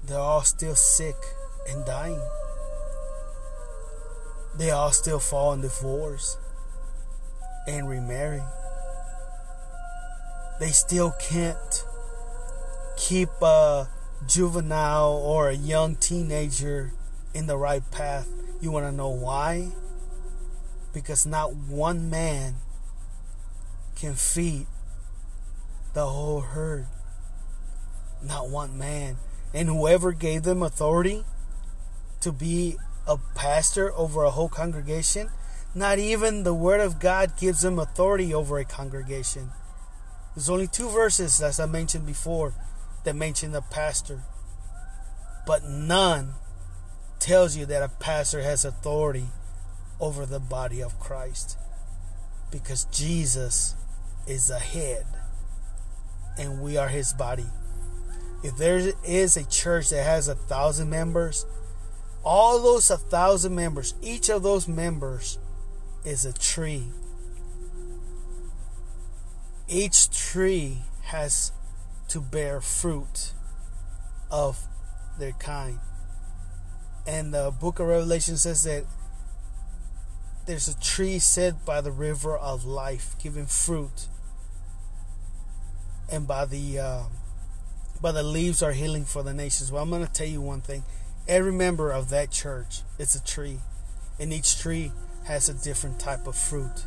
they're 0.07 0.19
all 0.19 0.43
still 0.43 0.75
sick 0.75 1.17
and 1.69 1.85
dying. 1.85 2.21
They 4.57 4.71
all 4.71 4.91
still 4.91 5.21
fall 5.21 5.53
in 5.53 5.61
divorce 5.61 6.37
and 7.67 7.89
remarry. 7.89 8.43
They 10.59 10.71
still 10.71 11.15
can't 11.21 11.85
keep 12.97 13.31
a 13.41 13.89
juvenile 14.27 15.13
or 15.13 15.49
a 15.49 15.55
young 15.55 15.97
teenager 15.97 16.93
in 17.33 17.47
the 17.47 17.57
right 17.57 17.89
path. 17.91 18.29
You 18.61 18.71
want 18.71 18.87
to 18.87 18.93
know 18.93 19.09
why? 19.09 19.71
Because 20.93 21.25
not 21.25 21.55
one 21.55 22.11
man 22.11 22.57
can 23.97 24.15
feed 24.15 24.67
the 25.95 26.07
whole 26.07 26.41
herd, 26.41 26.87
not 28.23 28.51
one 28.51 28.77
man. 28.77 29.17
And 29.55 29.69
whoever 29.69 30.13
gave 30.13 30.43
them 30.43 30.63
authority 30.63 31.25
to 32.21 32.33
be 32.33 32.77
a 33.07 33.19
pastor 33.35 33.93
over 33.95 34.25
a 34.25 34.31
whole 34.31 34.49
congregation, 34.49 35.31
not 35.75 35.99
even 35.99 36.43
the 36.43 36.55
Word 36.55 36.81
of 36.81 36.99
God 36.99 37.37
gives 37.37 37.65
him 37.65 37.79
authority 37.79 38.35
over 38.35 38.59
a 38.59 38.65
congregation. 38.65 39.51
There's 40.35 40.51
only 40.51 40.67
two 40.67 40.89
verses, 40.89 41.41
as 41.41 41.59
I 41.61 41.67
mentioned 41.67 42.07
before, 42.07 42.55
that 43.05 43.17
mention 43.17 43.55
a 43.55 43.63
pastor. 43.63 44.23
But 45.47 45.65
none 45.65 46.35
tells 47.19 47.57
you 47.57 47.67
that 47.67 47.83
a 47.83 47.89
pastor 47.89 48.43
has 48.43 48.65
authority 48.65 49.27
over 50.01 50.25
the 50.27 50.41
body 50.41 50.83
of 50.83 50.99
Christ. 51.01 51.57
Because 52.51 52.85
Jesus 52.87 53.75
is 54.27 54.49
the 54.49 54.59
head 54.59 55.07
and 56.39 56.61
we 56.61 56.77
are 56.77 56.89
his 56.89 57.13
body. 57.13 57.47
If 58.43 58.57
there 58.57 58.93
is 59.05 59.37
a 59.37 59.45
church 59.45 59.91
that 59.91 60.05
has 60.05 60.29
a 60.29 60.35
thousand 60.35 60.89
members, 60.89 61.45
all 62.25 62.61
those 62.61 62.91
a 62.91 62.97
thousand 62.97 63.55
members, 63.55 63.95
each 64.03 64.29
of 64.29 64.43
those 64.43 64.69
members 64.69 65.39
is 66.05 66.25
a 66.25 66.33
tree. 66.33 66.89
Each 69.69 70.11
tree 70.11 70.79
has 71.05 71.53
to 72.09 72.21
bear 72.21 72.61
fruit 72.61 73.33
of 74.31 74.67
their 75.19 75.33
kind. 75.33 75.79
And 77.07 77.33
the 77.33 77.51
book 77.51 77.79
of 77.79 77.87
Revelation 77.87 78.37
says 78.37 78.65
that 78.65 78.85
there's 80.47 80.69
a 80.69 80.79
tree 80.81 81.19
set 81.19 81.65
by 81.65 81.81
the 81.81 81.93
river 81.93 82.37
of 82.37 82.65
life, 82.65 83.15
giving 83.23 83.47
fruit. 83.47 84.09
And 86.11 86.27
by 86.27 86.45
the 86.45 86.79
uh, 86.79 87.03
by 88.01 88.13
the 88.13 88.23
leaves 88.23 88.63
are 88.63 88.73
healing 88.73 89.05
for 89.05 89.23
the 89.23 89.33
nations. 89.33 89.71
Well, 89.71 89.83
I'm 89.83 89.91
going 89.91 90.05
to 90.05 90.13
tell 90.13 90.27
you 90.27 90.41
one 90.41 90.61
thing. 90.61 90.83
Every 91.31 91.53
member 91.53 91.93
of 91.93 92.11
that 92.11 92.33
church 92.33 92.83
is 92.99 93.15
a 93.15 93.23
tree, 93.23 93.61
and 94.19 94.33
each 94.33 94.59
tree 94.59 94.91
has 95.27 95.49
a 95.49 95.55
different 95.55 96.01
type 96.01 96.27
of 96.27 96.35
fruit. 96.35 96.87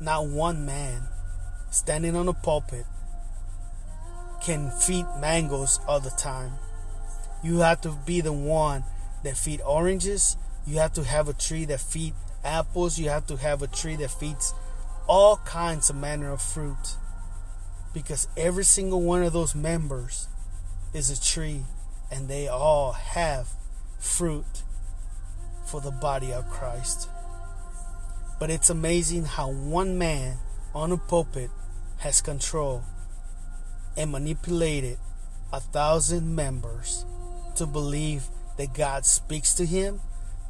Not 0.00 0.28
one 0.28 0.64
man 0.64 1.02
standing 1.70 2.16
on 2.16 2.26
a 2.26 2.32
pulpit 2.32 2.86
can 4.42 4.70
feed 4.70 5.04
mangoes 5.20 5.78
all 5.86 6.00
the 6.00 6.08
time. 6.08 6.52
You 7.44 7.58
have 7.58 7.82
to 7.82 7.98
be 8.06 8.22
the 8.22 8.32
one 8.32 8.82
that 9.24 9.36
feed 9.36 9.60
oranges. 9.60 10.38
You 10.66 10.78
have 10.78 10.94
to 10.94 11.04
have 11.04 11.28
a 11.28 11.34
tree 11.34 11.66
that 11.66 11.80
feed 11.80 12.14
apples. 12.42 12.98
You 12.98 13.10
have 13.10 13.26
to 13.26 13.36
have 13.36 13.60
a 13.60 13.66
tree 13.66 13.96
that 13.96 14.10
feeds 14.10 14.54
all 15.06 15.36
kinds 15.44 15.90
of 15.90 15.96
manner 15.96 16.32
of 16.32 16.40
fruit. 16.40 16.96
Because 17.92 18.26
every 18.38 18.64
single 18.64 19.02
one 19.02 19.22
of 19.22 19.34
those 19.34 19.54
members 19.54 20.28
is 20.94 21.10
a 21.10 21.22
tree 21.22 21.64
and 22.10 22.28
they 22.28 22.48
all 22.48 22.92
have 22.92 23.48
fruit 23.98 24.62
for 25.66 25.80
the 25.80 25.90
body 25.90 26.32
of 26.32 26.48
Christ. 26.50 27.08
But 28.38 28.50
it's 28.50 28.70
amazing 28.70 29.24
how 29.24 29.50
one 29.50 29.98
man 29.98 30.38
on 30.74 30.92
a 30.92 30.96
pulpit 30.96 31.50
has 31.98 32.20
control 32.20 32.82
and 33.96 34.10
manipulated 34.10 34.98
a 35.52 35.60
thousand 35.60 36.34
members 36.34 37.04
to 37.56 37.66
believe 37.66 38.24
that 38.56 38.72
God 38.74 39.04
speaks 39.04 39.54
to 39.54 39.66
him, 39.66 40.00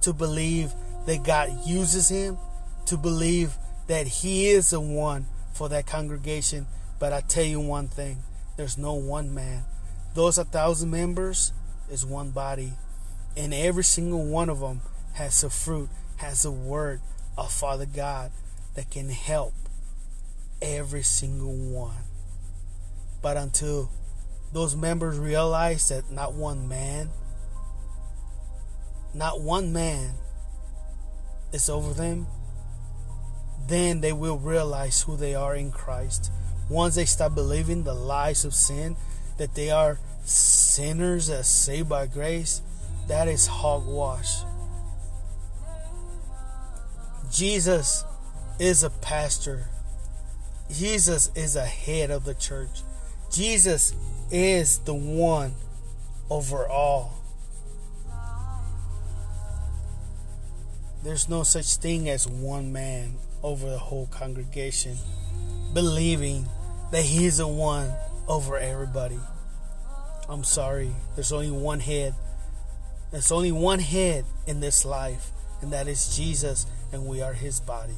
to 0.02 0.12
believe 0.12 0.72
that 1.06 1.24
God 1.24 1.66
uses 1.66 2.08
him, 2.08 2.38
to 2.86 2.96
believe 2.96 3.54
that 3.88 4.06
he 4.06 4.48
is 4.48 4.70
the 4.70 4.80
one 4.80 5.26
for 5.52 5.68
that 5.68 5.86
congregation. 5.86 6.66
But 6.98 7.12
I 7.12 7.20
tell 7.20 7.44
you 7.44 7.60
one 7.60 7.88
thing 7.88 8.18
there's 8.56 8.78
no 8.78 8.94
one 8.94 9.34
man. 9.34 9.64
Those 10.14 10.38
a 10.38 10.44
thousand 10.44 10.90
members 10.90 11.52
is 11.90 12.04
one 12.04 12.30
body, 12.30 12.72
and 13.36 13.54
every 13.54 13.84
single 13.84 14.24
one 14.24 14.48
of 14.48 14.60
them 14.60 14.80
has 15.14 15.44
a 15.44 15.50
fruit, 15.50 15.88
has 16.16 16.44
a 16.44 16.50
word 16.50 17.00
of 17.38 17.52
Father 17.52 17.86
God 17.86 18.32
that 18.74 18.90
can 18.90 19.08
help 19.08 19.54
every 20.60 21.02
single 21.02 21.54
one. 21.54 22.04
But 23.22 23.36
until 23.36 23.90
those 24.52 24.74
members 24.74 25.18
realize 25.18 25.88
that 25.88 26.10
not 26.10 26.34
one 26.34 26.68
man, 26.68 27.10
not 29.14 29.40
one 29.40 29.72
man 29.72 30.14
is 31.52 31.68
over 31.68 31.94
them, 31.94 32.26
then 33.68 34.00
they 34.00 34.12
will 34.12 34.38
realize 34.38 35.02
who 35.02 35.16
they 35.16 35.34
are 35.34 35.54
in 35.54 35.70
Christ. 35.70 36.32
Once 36.68 36.94
they 36.94 37.04
stop 37.04 37.34
believing 37.34 37.84
the 37.84 37.94
lies 37.94 38.44
of 38.44 38.54
sin, 38.54 38.96
that 39.40 39.55
they 39.55 39.70
are 39.70 39.98
sinners 40.22 41.29
that 41.29 41.46
saved 41.46 41.88
by 41.88 42.07
grace, 42.07 42.61
that 43.09 43.26
is 43.26 43.46
hogwash. 43.46 44.42
Jesus 47.33 48.05
is 48.59 48.83
a 48.83 48.90
pastor. 48.90 49.64
Jesus 50.70 51.31
is 51.35 51.57
a 51.57 51.64
head 51.64 52.11
of 52.11 52.26
the 52.26 52.35
church. 52.35 52.83
Jesus 53.33 53.94
is 54.31 54.81
the 54.81 54.92
one 54.92 55.55
over 56.29 56.68
all. 56.68 57.14
There's 61.03 61.31
no 61.31 61.44
such 61.44 61.76
thing 61.76 62.11
as 62.11 62.29
one 62.29 62.74
man 62.74 63.14
over 63.42 63.70
the 63.70 63.79
whole 63.79 64.07
congregation, 64.09 64.98
believing 65.72 66.44
that 66.92 67.07
he's 67.07 67.38
the 67.38 67.48
one 67.48 67.90
over 68.29 68.59
everybody. 68.59 69.18
I'm 70.30 70.44
sorry, 70.44 70.92
there's 71.16 71.32
only 71.32 71.50
one 71.50 71.80
head. 71.80 72.14
There's 73.10 73.32
only 73.32 73.50
one 73.50 73.80
head 73.80 74.24
in 74.46 74.60
this 74.60 74.84
life, 74.84 75.32
and 75.60 75.72
that 75.72 75.88
is 75.88 76.16
Jesus, 76.16 76.66
and 76.92 77.06
we 77.06 77.20
are 77.20 77.32
his 77.32 77.58
body. 77.58 77.96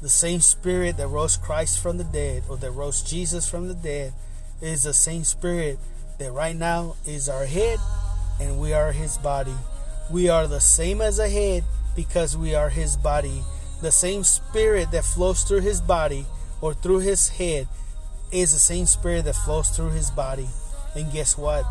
The 0.00 0.08
same 0.08 0.40
spirit 0.40 0.96
that 0.96 1.08
rose 1.08 1.36
Christ 1.36 1.78
from 1.78 1.98
the 1.98 2.04
dead, 2.04 2.44
or 2.48 2.56
that 2.56 2.70
rose 2.70 3.02
Jesus 3.02 3.46
from 3.46 3.68
the 3.68 3.74
dead, 3.74 4.14
is 4.62 4.84
the 4.84 4.94
same 4.94 5.24
spirit 5.24 5.78
that 6.18 6.32
right 6.32 6.56
now 6.56 6.96
is 7.04 7.28
our 7.28 7.44
head, 7.44 7.78
and 8.40 8.58
we 8.58 8.72
are 8.72 8.92
his 8.92 9.18
body. 9.18 9.54
We 10.10 10.30
are 10.30 10.46
the 10.46 10.60
same 10.60 11.02
as 11.02 11.18
a 11.18 11.28
head 11.28 11.64
because 11.94 12.34
we 12.34 12.54
are 12.54 12.70
his 12.70 12.96
body. 12.96 13.42
The 13.82 13.92
same 13.92 14.24
spirit 14.24 14.90
that 14.92 15.04
flows 15.04 15.42
through 15.42 15.60
his 15.60 15.82
body 15.82 16.24
or 16.62 16.72
through 16.72 17.00
his 17.00 17.28
head 17.28 17.68
is 18.30 18.54
the 18.54 18.58
same 18.58 18.86
spirit 18.86 19.26
that 19.26 19.36
flows 19.36 19.68
through 19.68 19.90
his 19.90 20.10
body. 20.10 20.48
And 20.94 21.10
guess 21.12 21.38
what? 21.38 21.64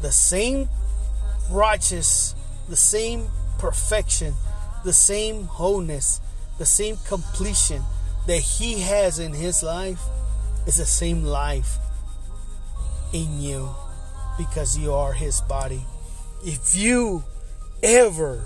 The 0.00 0.12
same 0.12 0.68
righteous, 1.50 2.34
the 2.68 2.76
same 2.76 3.28
perfection, 3.58 4.34
the 4.84 4.92
same 4.92 5.44
wholeness, 5.44 6.20
the 6.58 6.66
same 6.66 6.96
completion 7.06 7.82
that 8.26 8.40
he 8.40 8.80
has 8.80 9.18
in 9.18 9.32
his 9.32 9.62
life 9.62 10.00
is 10.66 10.76
the 10.76 10.86
same 10.86 11.24
life 11.24 11.78
in 13.12 13.40
you 13.40 13.74
because 14.38 14.78
you 14.78 14.92
are 14.92 15.12
his 15.12 15.40
body. 15.42 15.84
If 16.44 16.74
you 16.74 17.24
ever 17.82 18.42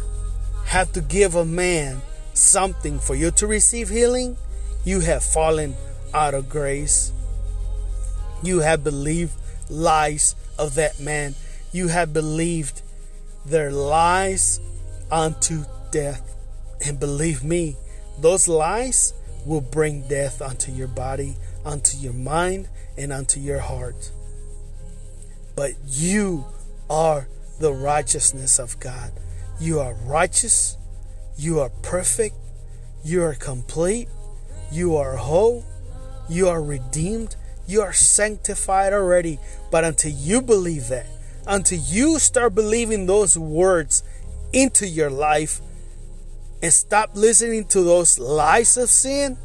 have 0.67 0.93
to 0.93 1.01
give 1.01 1.35
a 1.35 1.45
man 1.45 2.01
something 2.33 2.99
for 2.99 3.15
you 3.15 3.31
to 3.33 3.47
receive 3.47 3.89
healing, 3.89 4.37
you 4.85 5.01
have 5.01 5.23
fallen 5.23 5.75
out 6.13 6.35
of 6.35 6.49
grace. 6.49 7.13
You 8.43 8.61
have 8.61 8.83
believed 8.83 9.33
lies 9.69 10.35
of 10.59 10.75
that 10.77 11.01
man. 11.01 11.35
You 11.73 11.89
have 11.89 12.13
believed 12.13 12.83
their 13.45 13.71
lies 13.71 14.61
unto 15.11 15.65
death. 15.91 16.35
And 16.87 16.99
believe 16.99 17.43
me, 17.43 17.77
those 18.19 18.49
lies 18.49 19.15
will 19.45 19.61
bring 19.61 20.07
death 20.09 20.41
unto 20.41 20.73
your 20.73 20.89
body, 20.89 21.37
unto 21.65 21.97
your 21.99 22.13
mind, 22.13 22.69
and 22.97 23.13
unto 23.13 23.41
your 23.41 23.61
heart. 23.61 24.11
But 25.57 25.73
you 25.87 26.45
are 26.91 27.29
the 27.61 27.73
righteousness 27.73 28.59
of 28.59 28.81
God. 28.81 29.13
You 29.61 29.81
are 29.81 29.95
righteous. 29.95 30.77
You 31.37 31.61
are 31.61 31.71
perfect. 31.83 32.37
You 33.05 33.23
are 33.23 33.35
complete. 33.35 34.09
You 34.73 34.97
are 34.97 35.17
whole. 35.17 35.65
You 36.29 36.49
are 36.49 36.63
redeemed. 36.63 37.37
You 37.67 37.83
are 37.83 37.93
sanctified 37.93 38.93
already. 38.93 39.39
But 39.71 39.85
until 39.85 40.13
you 40.13 40.43
believe 40.43 40.89
that, 40.89 41.07
until 41.47 41.79
you 41.79 42.19
start 42.19 42.55
believing 42.55 43.07
those 43.07 43.39
words 43.39 44.03
into 44.53 44.87
your 44.87 45.11
life 45.11 45.61
and 46.63 46.73
stop 46.73 47.11
listening 47.15 47.65
to 47.67 47.83
those 47.83 48.19
lies 48.19 48.77
of 48.77 48.89
sin, 48.89 49.37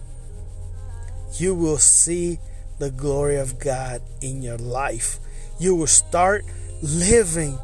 you 1.34 1.54
will 1.56 1.78
see 1.78 2.40
the 2.80 2.90
glory 2.90 3.38
of 3.38 3.60
God 3.60 4.02
in 4.22 4.42
your 4.42 4.58
life. 4.58 5.20
You 5.60 5.76
will 5.76 5.88
start 5.88 6.46
living 6.82 7.60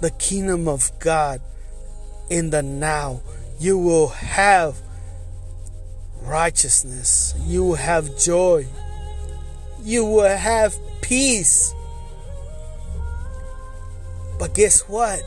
the 0.00 0.10
kingdom 0.10 0.68
of 0.68 0.90
God 0.98 1.40
in 2.28 2.50
the 2.50 2.62
now. 2.62 3.22
You 3.58 3.78
will 3.78 4.08
have 4.08 4.76
righteousness. 6.22 7.34
You 7.44 7.64
will 7.64 7.76
have 7.76 8.18
joy. 8.18 8.66
You 9.86 10.04
will 10.04 10.36
have 10.36 10.74
peace. 11.00 11.72
But 14.36 14.52
guess 14.52 14.80
what? 14.88 15.22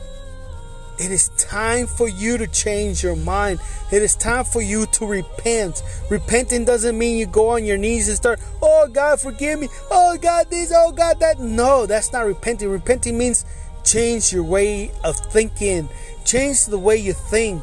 It 0.98 1.10
is 1.10 1.30
time 1.38 1.86
for 1.86 2.06
you 2.06 2.36
to 2.36 2.46
change 2.46 3.02
your 3.02 3.16
mind. 3.16 3.58
It 3.90 4.02
is 4.02 4.14
time 4.14 4.44
for 4.44 4.60
you 4.60 4.84
to 4.84 5.06
repent. 5.06 5.82
Repenting 6.10 6.66
doesn't 6.66 6.98
mean 6.98 7.16
you 7.16 7.24
go 7.24 7.48
on 7.48 7.64
your 7.64 7.78
knees 7.78 8.06
and 8.08 8.18
start, 8.18 8.38
oh 8.60 8.86
God, 8.92 9.18
forgive 9.18 9.58
me. 9.58 9.68
Oh 9.90 10.18
God, 10.20 10.50
this, 10.50 10.70
oh 10.76 10.92
God, 10.92 11.18
that. 11.20 11.40
No, 11.40 11.86
that's 11.86 12.12
not 12.12 12.26
repenting. 12.26 12.68
Repenting 12.68 13.16
means 13.16 13.46
change 13.82 14.30
your 14.30 14.44
way 14.44 14.92
of 15.02 15.16
thinking, 15.16 15.88
change 16.26 16.66
the 16.66 16.78
way 16.78 16.98
you 16.98 17.14
think. 17.14 17.62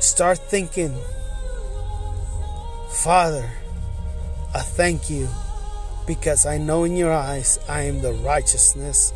Start 0.00 0.38
thinking, 0.38 0.92
Father, 2.90 3.48
I 4.54 4.60
thank 4.60 5.10
you 5.10 5.28
because 6.06 6.46
I 6.46 6.58
know 6.58 6.84
in 6.84 6.96
your 6.96 7.12
eyes 7.12 7.58
I 7.68 7.82
am 7.82 8.00
the 8.00 8.12
righteousness 8.12 9.12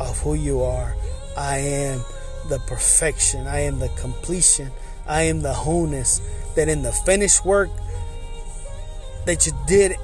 of 0.00 0.18
who 0.20 0.34
you 0.34 0.62
are. 0.62 0.96
I 1.36 1.58
am 1.58 2.04
the 2.48 2.58
perfection. 2.60 3.46
I 3.46 3.60
am 3.60 3.78
the 3.78 3.88
completion. 3.90 4.70
I 5.06 5.22
am 5.22 5.42
the 5.42 5.52
wholeness 5.52 6.20
that 6.56 6.68
in 6.68 6.82
the 6.82 6.92
finished 6.92 7.44
work 7.44 7.70
that 9.26 9.46
you 9.46 9.52
did 9.66 9.96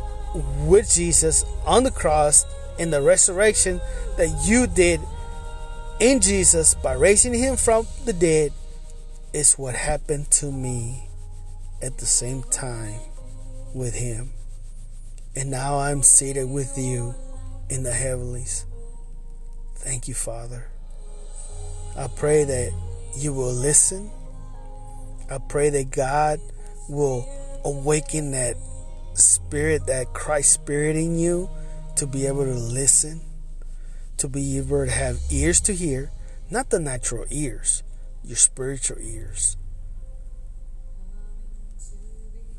with 0.66 0.90
Jesus 0.92 1.44
on 1.64 1.83
the 1.83 1.90
cross 1.90 2.44
in 2.79 2.90
the 2.90 3.01
resurrection 3.01 3.81
that 4.16 4.44
you 4.46 4.66
did 4.66 5.01
in 5.99 6.20
Jesus 6.20 6.75
by 6.75 6.92
raising 6.92 7.35
him 7.35 7.57
from 7.57 7.87
the 8.05 8.12
dead 8.12 8.53
is 9.33 9.55
what 9.55 9.75
happened 9.75 10.31
to 10.31 10.53
me 10.53 11.09
at 11.83 11.99
the 11.99 12.07
same 12.07 12.42
time 12.44 13.01
with 13.75 13.94
him. 13.94 14.31
And 15.37 15.51
now 15.51 15.79
I'm 15.79 16.03
seated 16.03 16.49
with 16.49 16.79
you 16.79 17.14
in 17.68 17.83
the 17.83 17.92
heavenlies. 17.92 18.64
Thank 19.75 20.09
you, 20.09 20.14
Father. 20.14 20.66
I 21.94 22.09
pray 22.09 22.44
that 22.44 22.72
you 23.16 23.35
will 23.35 23.53
listen. 23.53 24.11
I 25.31 25.38
pray 25.38 25.68
that 25.70 25.90
God 25.90 26.40
will 26.88 27.29
awaken 27.64 28.31
that 28.31 28.57
spirit, 29.12 29.87
that 29.87 30.14
Christ 30.14 30.53
spirit 30.53 30.96
in 30.96 31.18
you 31.18 31.51
to 31.96 32.07
be 32.07 32.27
able 32.27 32.44
to 32.44 32.55
listen, 32.55 33.20
to 34.16 34.29
be 34.29 34.57
able 34.57 34.87
to 34.87 34.90
have 34.90 35.18
ears 35.31 35.61
to 35.62 35.75
hear, 35.75 36.11
not 36.51 36.70
the 36.70 36.79
natural 36.79 37.27
ears, 37.31 37.83
your 38.25 38.37
spiritual 38.37 38.99
ears, 39.01 39.57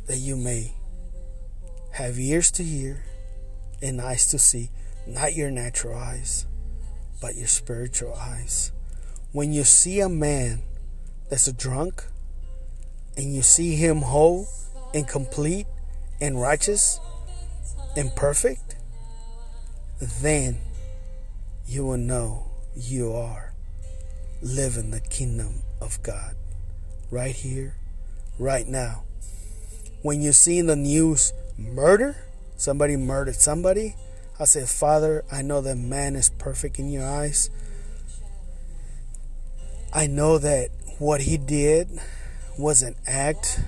that 0.06 0.18
you 0.18 0.36
may 0.36 0.74
have 1.98 2.20
ears 2.20 2.52
to 2.52 2.64
hear 2.64 3.04
and 3.82 4.00
eyes 4.00 4.28
to 4.30 4.38
see, 4.38 4.70
not 5.08 5.34
your 5.34 5.50
natural 5.50 5.98
eyes, 5.98 6.46
but 7.20 7.34
your 7.34 7.48
spiritual 7.48 8.14
eyes. 8.14 8.72
When 9.32 9.52
you 9.52 9.64
see 9.64 10.00
a 10.00 10.08
man 10.08 10.62
that's 11.28 11.48
a 11.48 11.54
drunk 11.54 12.04
and 13.18 13.36
you 13.36 13.42
see 13.42 13.76
him 13.76 14.02
whole 14.02 14.48
and 14.94 15.08
complete 15.08 15.66
and 16.22 16.40
righteous 16.40 17.00
and 17.96 18.16
perfect, 18.16 18.76
then 20.00 20.60
you 21.66 21.84
will 21.84 21.98
know 21.98 22.52
you 22.76 23.12
are 23.12 23.54
living 24.44 24.92
the 24.92 25.00
kingdom 25.00 25.64
of 25.82 26.04
God 26.04 26.36
right 27.10 27.36
here, 27.36 27.74
right 28.38 28.68
now. 28.68 29.04
When 30.04 30.22
you 30.22 30.32
see 30.32 30.60
in 30.60 30.68
the 30.68 30.76
news 30.76 31.34
murder, 31.58 32.15
somebody 32.56 32.96
murdered 32.96 33.36
somebody, 33.36 33.96
I 34.39 34.46
said, 34.46 34.70
Father, 34.70 35.26
I 35.32 35.41
know 35.41 35.62
that 35.62 35.76
man 35.78 36.15
is 36.15 36.30
perfect 36.30 36.78
in 36.78 36.91
your 36.91 37.06
eyes. 37.08 37.50
I 39.91 40.06
know 40.06 40.38
that 40.38 40.70
what 41.00 41.22
he 41.22 41.38
did 41.38 41.89
was 42.58 42.84
an 42.84 42.96
act 43.08 43.60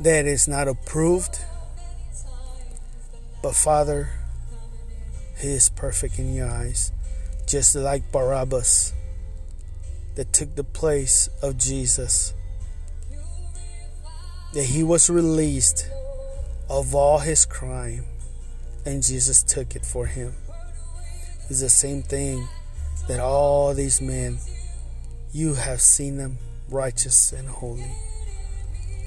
that 0.00 0.26
is 0.26 0.48
not 0.48 0.68
approved. 0.68 1.38
But 3.42 3.54
Father, 3.54 4.08
he 5.38 5.48
is 5.48 5.68
perfect 5.68 6.18
in 6.18 6.34
your 6.34 6.48
eyes, 6.48 6.92
just 7.46 7.76
like 7.76 8.10
Barabbas 8.10 8.94
that 10.16 10.32
took 10.32 10.56
the 10.56 10.64
place 10.64 11.28
of 11.42 11.58
Jesus. 11.58 12.32
That 14.54 14.64
he 14.64 14.82
was 14.82 15.10
released 15.10 15.88
of 16.68 16.94
all 16.94 17.18
his 17.18 17.44
crime, 17.44 18.04
and 18.84 19.02
Jesus 19.02 19.42
took 19.42 19.76
it 19.76 19.84
for 19.84 20.06
him. 20.06 20.34
It's 21.50 21.60
the 21.60 21.68
same 21.68 22.02
thing 22.02 22.46
that 23.08 23.20
all 23.20 23.74
these 23.74 24.00
men, 24.00 24.38
you 25.32 25.54
have 25.54 25.80
seen 25.80 26.16
them 26.16 26.38
righteous 26.70 27.32
and 27.32 27.48
holy. 27.48 27.90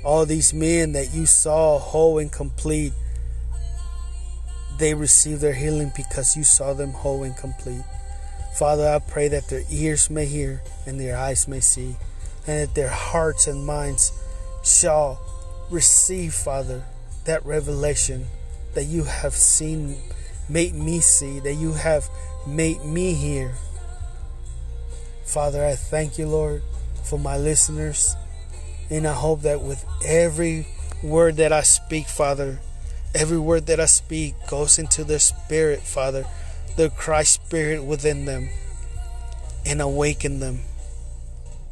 All 0.04 0.26
these 0.26 0.54
men 0.54 0.94
that 0.94 1.14
you 1.14 1.26
saw 1.26 1.78
whole 1.78 2.18
and 2.18 2.32
complete 2.32 2.94
they 4.82 4.96
received 4.96 5.42
their 5.42 5.54
healing 5.54 5.92
because 5.96 6.36
you 6.36 6.44
saw 6.44 6.74
them 6.74 6.90
whole 6.90 7.22
and 7.22 7.38
complete. 7.38 7.84
Father, 8.56 8.90
I 8.90 8.98
pray 8.98 9.28
that 9.28 9.48
their 9.48 9.64
ears 9.70 10.10
may 10.10 10.26
hear 10.26 10.64
and 10.88 11.00
their 11.00 11.16
eyes 11.16 11.48
may 11.48 11.60
see, 11.60 11.96
and 12.48 12.68
that 12.68 12.74
their 12.74 12.90
hearts 12.90 13.46
and 13.46 13.64
minds 13.64 14.12
shall 14.64 15.22
receive, 15.72 16.34
Father, 16.34 16.84
that 17.26 17.46
revelation 17.46 18.28
that 18.74 18.86
you 18.86 19.04
have 19.04 19.34
seen, 19.34 19.98
made 20.50 20.74
me 20.74 21.00
see, 21.00 21.40
that 21.40 21.56
you 21.56 21.74
have 21.74 22.10
made 22.48 22.84
me 22.84 23.14
hear. 23.14 23.54
Father, 25.26 25.64
I 25.66 25.76
thank 25.76 26.18
you, 26.18 26.28
Lord, 26.28 26.62
for 27.04 27.18
my 27.18 27.38
listeners, 27.38 28.16
and 28.90 29.08
I 29.08 29.14
hope 29.14 29.42
that 29.42 29.62
with 29.62 29.86
every 30.06 30.68
word 31.02 31.38
that 31.38 31.54
I 31.54 31.62
speak, 31.62 32.08
Father, 32.08 32.60
Every 33.14 33.38
word 33.38 33.66
that 33.66 33.80
I 33.82 33.88
speak 33.88 34.36
goes 34.48 34.80
into 34.80 35.04
their 35.04 35.20
spirit, 35.20 35.82
Father, 35.82 36.24
the 36.78 36.90
Christ 36.90 37.34
spirit 37.34 37.84
within 37.84 38.24
them, 38.24 38.48
and 39.66 39.82
awaken 39.82 40.40
them 40.40 40.62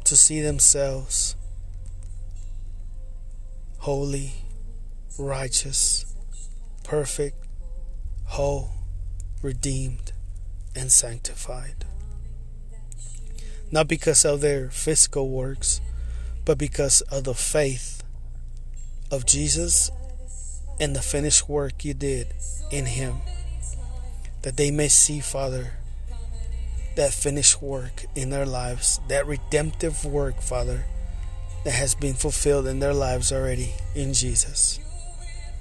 to 0.04 0.16
see 0.16 0.42
themselves 0.42 1.34
holy, 3.80 4.32
righteous, 5.18 6.14
perfect, 6.84 7.46
whole, 8.26 8.70
redeemed, 9.42 10.12
and 10.76 10.92
sanctified. 10.92 11.86
Not 13.72 13.88
because 13.88 14.26
of 14.26 14.42
their 14.42 14.68
physical 14.68 15.30
works, 15.30 15.80
but 16.44 16.58
because 16.58 17.00
of 17.02 17.24
the 17.24 17.32
faith 17.32 18.02
of 19.10 19.24
Jesus 19.24 19.90
and 20.78 20.94
the 20.94 21.00
finished 21.00 21.48
work 21.48 21.82
you 21.82 21.94
did 21.94 22.26
in 22.70 22.84
Him. 22.84 23.16
That 24.42 24.58
they 24.58 24.70
may 24.70 24.88
see, 24.88 25.20
Father, 25.20 25.72
that 26.96 27.14
finished 27.14 27.62
work 27.62 28.04
in 28.14 28.28
their 28.28 28.46
lives, 28.46 29.00
that 29.08 29.26
redemptive 29.26 30.04
work, 30.04 30.42
Father, 30.42 30.84
that 31.64 31.72
has 31.72 31.94
been 31.94 32.14
fulfilled 32.14 32.66
in 32.66 32.78
their 32.78 32.94
lives 32.94 33.32
already 33.32 33.74
in 33.94 34.12
Jesus. 34.12 34.80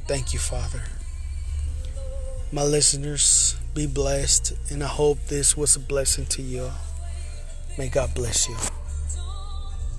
Thank 0.07 0.33
you, 0.33 0.39
Father. 0.39 0.83
My 2.51 2.63
listeners, 2.63 3.55
be 3.73 3.85
blessed, 3.85 4.53
and 4.71 4.83
I 4.83 4.87
hope 4.87 5.19
this 5.27 5.55
was 5.55 5.75
a 5.75 5.79
blessing 5.79 6.25
to 6.27 6.41
you 6.41 6.63
all. 6.63 6.71
May 7.77 7.89
God 7.89 8.13
bless 8.15 8.49
you. 8.49 8.78